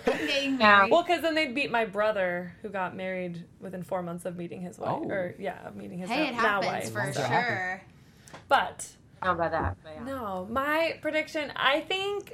[0.05, 0.91] Getting married.
[0.91, 4.59] Well, because then they'd beat my brother, who got married within four months of meeting
[4.61, 5.09] his wife, Oh.
[5.09, 7.13] or yeah, of meeting his hey, it now happens wife.
[7.15, 7.81] for That sure.
[8.49, 8.85] But
[9.21, 9.77] I don't about that.
[9.81, 10.03] But yeah.
[10.03, 11.53] no, my prediction.
[11.55, 12.33] I think,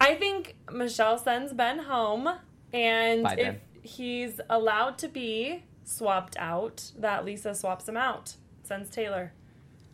[0.00, 2.28] I think Michelle sends Ben home,
[2.72, 3.60] and Bye, if Ben.
[3.82, 9.32] he's allowed to be swapped out, that Lisa swaps him out, sends Taylor.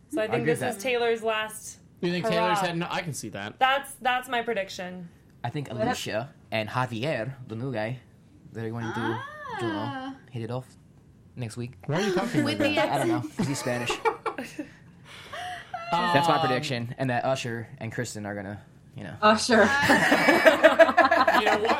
[0.09, 0.83] So I think agree this with is.
[0.83, 1.77] Taylor's last.
[2.01, 2.33] You think Hurrah.
[2.35, 2.83] Taylor's heading?
[2.83, 3.59] I can see that.
[3.59, 5.09] That's that's my prediction.
[5.43, 7.99] I think Alicia and Javier, the new guy,
[8.51, 8.99] they're going to,
[9.61, 10.15] you know, Ah.
[10.31, 10.65] hit it off
[11.35, 11.73] next week.
[11.85, 12.89] Why are you talking With like the that?
[12.91, 13.91] I don't know, because he's Spanish.
[13.91, 14.15] Um,
[15.91, 16.93] That's my prediction.
[16.97, 18.61] And that Usher and Kristen are gonna,
[18.95, 19.13] you know.
[19.21, 19.61] Usher.
[21.39, 21.78] you know what?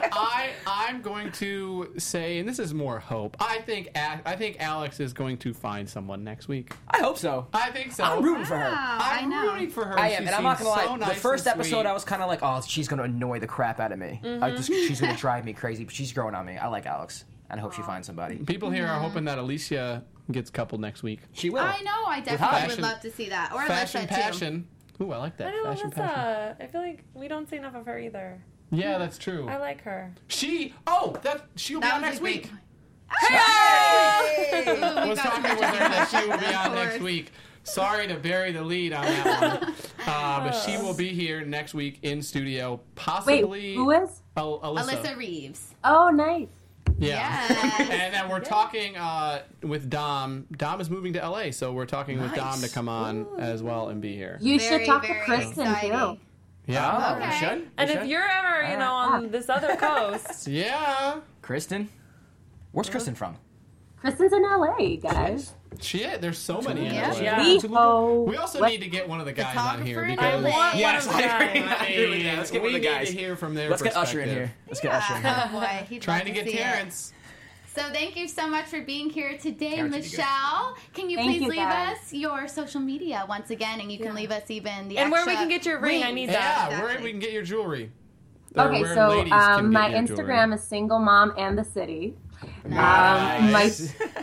[0.68, 3.38] I I'm going to say, and this is more hope.
[3.40, 6.74] I think A- I think Alex is going to find someone next week.
[6.90, 7.48] I hope so.
[7.54, 8.04] I think so.
[8.04, 8.72] I'm rooting for her.
[8.72, 9.54] Wow, I I'm know.
[9.54, 10.00] rooting for her.
[10.00, 10.86] I She am, and I'm not gonna lie.
[10.86, 11.86] so nice the first and episode, sweet.
[11.86, 14.20] I was kind of like, "Oh, she's gonna annoy the crap out of me.
[14.24, 14.56] I mm-hmm.
[14.56, 16.58] just, she's gonna drive me crazy." But she's growing on me.
[16.58, 18.38] I like Alex, and I hope she finds somebody.
[18.38, 19.04] People here are mm-hmm.
[19.04, 21.20] hoping that Alicia gets coupled next week.
[21.34, 21.62] She will.
[21.62, 22.06] I know.
[22.08, 23.52] I definitely Fashion- would love to see that.
[23.54, 24.16] Or Fashion Alyssa too.
[24.16, 24.68] passion.
[25.02, 25.48] Ooh, I like that.
[25.48, 26.16] I know Fashion passion.
[26.16, 26.64] Alyssa.
[26.64, 28.42] I feel like we don't see enough of her either.
[28.72, 29.48] Yeah, that's true.
[29.48, 30.12] I like her.
[30.28, 30.74] She.
[30.88, 32.50] Oh, that she'll be on was a next great week.
[32.50, 32.62] point.
[33.12, 37.32] I Ooh, we was got talking with her that she will be on next week.
[37.64, 39.74] Sorry to bury the lead on that one,
[40.08, 43.76] uh, but she will be here next week in studio, Wait, possibly.
[43.76, 44.22] who is?
[44.38, 44.90] Al- Alyssa.
[45.02, 45.76] Alyssa Reeves.
[45.84, 46.48] Oh, nice.
[46.98, 47.46] Yeah.
[47.50, 47.80] Yes.
[47.92, 50.48] and then we're talking uh, with Dom.
[50.58, 53.90] Dom is moving to LA, so we're talking with Dom to come on as well
[53.90, 54.38] and be here.
[54.42, 55.92] You Very, should talk to very Kristen exciting.
[55.92, 56.18] too.
[56.68, 56.92] Yeah.
[56.92, 57.30] Oh, oh Okay.
[57.30, 57.60] we should.
[57.60, 58.08] We And if should.
[58.10, 61.20] you're ever, you know, on this other coast, Yeah.
[61.42, 61.90] Kristen,
[62.72, 62.92] where's mm-hmm.
[62.92, 63.38] Kristen from?
[63.98, 65.54] Kristen's in LA, guys.
[65.82, 67.12] Shit, there's so many in Yeah.
[67.12, 67.20] LA.
[67.20, 67.40] Yeah.
[67.40, 68.26] WeHo.
[68.28, 70.44] We also What- need to get one of the guys on here Photographer in because
[70.44, 70.50] LA.
[70.50, 71.60] I want Yes, one of I the agree.
[71.62, 71.78] guys.
[71.82, 72.38] I agree with that.
[72.38, 73.10] Let's get we one of the need guys.
[73.10, 74.48] to hear from their Let's get Usher in perspective.
[74.50, 74.56] here.
[74.68, 75.44] Let's get Usher in here.
[75.46, 76.58] Oh boy, he'd Trying to get see it.
[76.58, 77.14] Terrence.
[77.76, 80.10] So thank you so much for being here today, Terrence would be.
[80.10, 80.76] Michelle.
[80.94, 81.98] Can you Thank please you, leave guys.
[81.98, 84.14] us your social media once again, and you can Yeah.
[84.14, 86.16] leave us even the And where we can get your ring, I rings.
[86.16, 86.70] need Yeah, that.
[86.72, 87.04] where Exactly.
[87.06, 87.92] we can get your jewelry.
[88.58, 90.24] Okay, so um, my your jewelry.
[90.34, 92.16] Instagram is single mom and the city.
[92.66, 93.40] Nice.
[93.40, 93.72] Um, my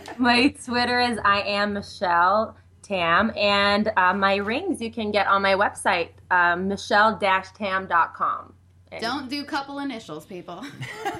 [0.18, 5.42] my Twitter is I am Michelle Tam, and uh, my rings you can get on
[5.42, 8.52] my website, uh, michelle-tam.com.
[9.00, 10.64] Don't do couple initials, people.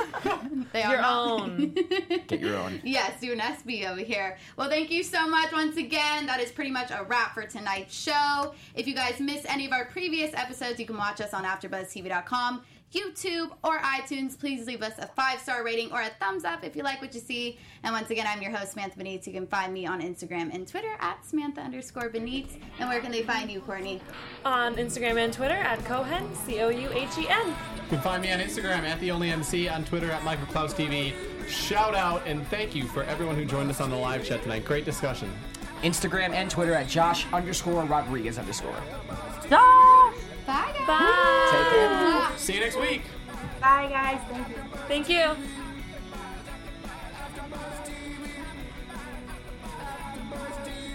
[0.72, 1.70] they are Your not- own.
[2.28, 2.80] Get your own.
[2.84, 4.38] Yes, do an SB over here.
[4.56, 6.26] Well, thank you so much once again.
[6.26, 8.54] That is pretty much a wrap for tonight's show.
[8.74, 12.62] If you guys missed any of our previous episodes, you can watch us on AfterBuzzTV.com,
[12.94, 14.38] YouTube, or iTunes.
[14.38, 17.14] Please leave us a five star rating or a thumbs up if you like what
[17.14, 17.58] you see.
[17.82, 19.26] And once again, I'm your host Samantha Benitez.
[19.26, 22.58] You can find me on Instagram and Twitter at Samantha underscore Benitez.
[22.78, 24.00] And where can they find you, Courtney?
[24.44, 27.48] on Instagram and Twitter at Cohen, C O U H E N.
[27.48, 27.54] You
[27.90, 31.12] can find me on Instagram at the only MC, on Twitter at Michael Klaus TV.
[31.48, 34.64] Shout out and thank you for everyone who joined us on the live chat tonight.
[34.64, 35.30] Great discussion.
[35.82, 38.74] Instagram and Twitter at Josh underscore Rodriguez underscore.
[39.52, 40.12] Ah!
[40.46, 40.86] Bye, guys.
[40.86, 41.48] Bye.
[41.50, 42.38] Take care.
[42.38, 43.02] See you next week.
[43.60, 44.20] Bye, guys.
[44.28, 44.56] Thank you.
[44.88, 45.36] Thank you.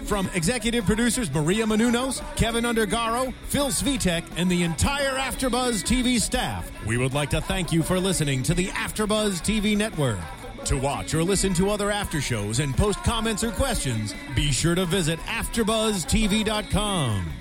[0.05, 6.69] From executive producers Maria Menounos, Kevin Undergaro, Phil Svitek, and the entire AfterBuzz TV staff,
[6.85, 10.19] we would like to thank you for listening to the AfterBuzz TV network.
[10.65, 14.75] To watch or listen to other after shows and post comments or questions, be sure
[14.75, 17.40] to visit AfterBuzzTV.com.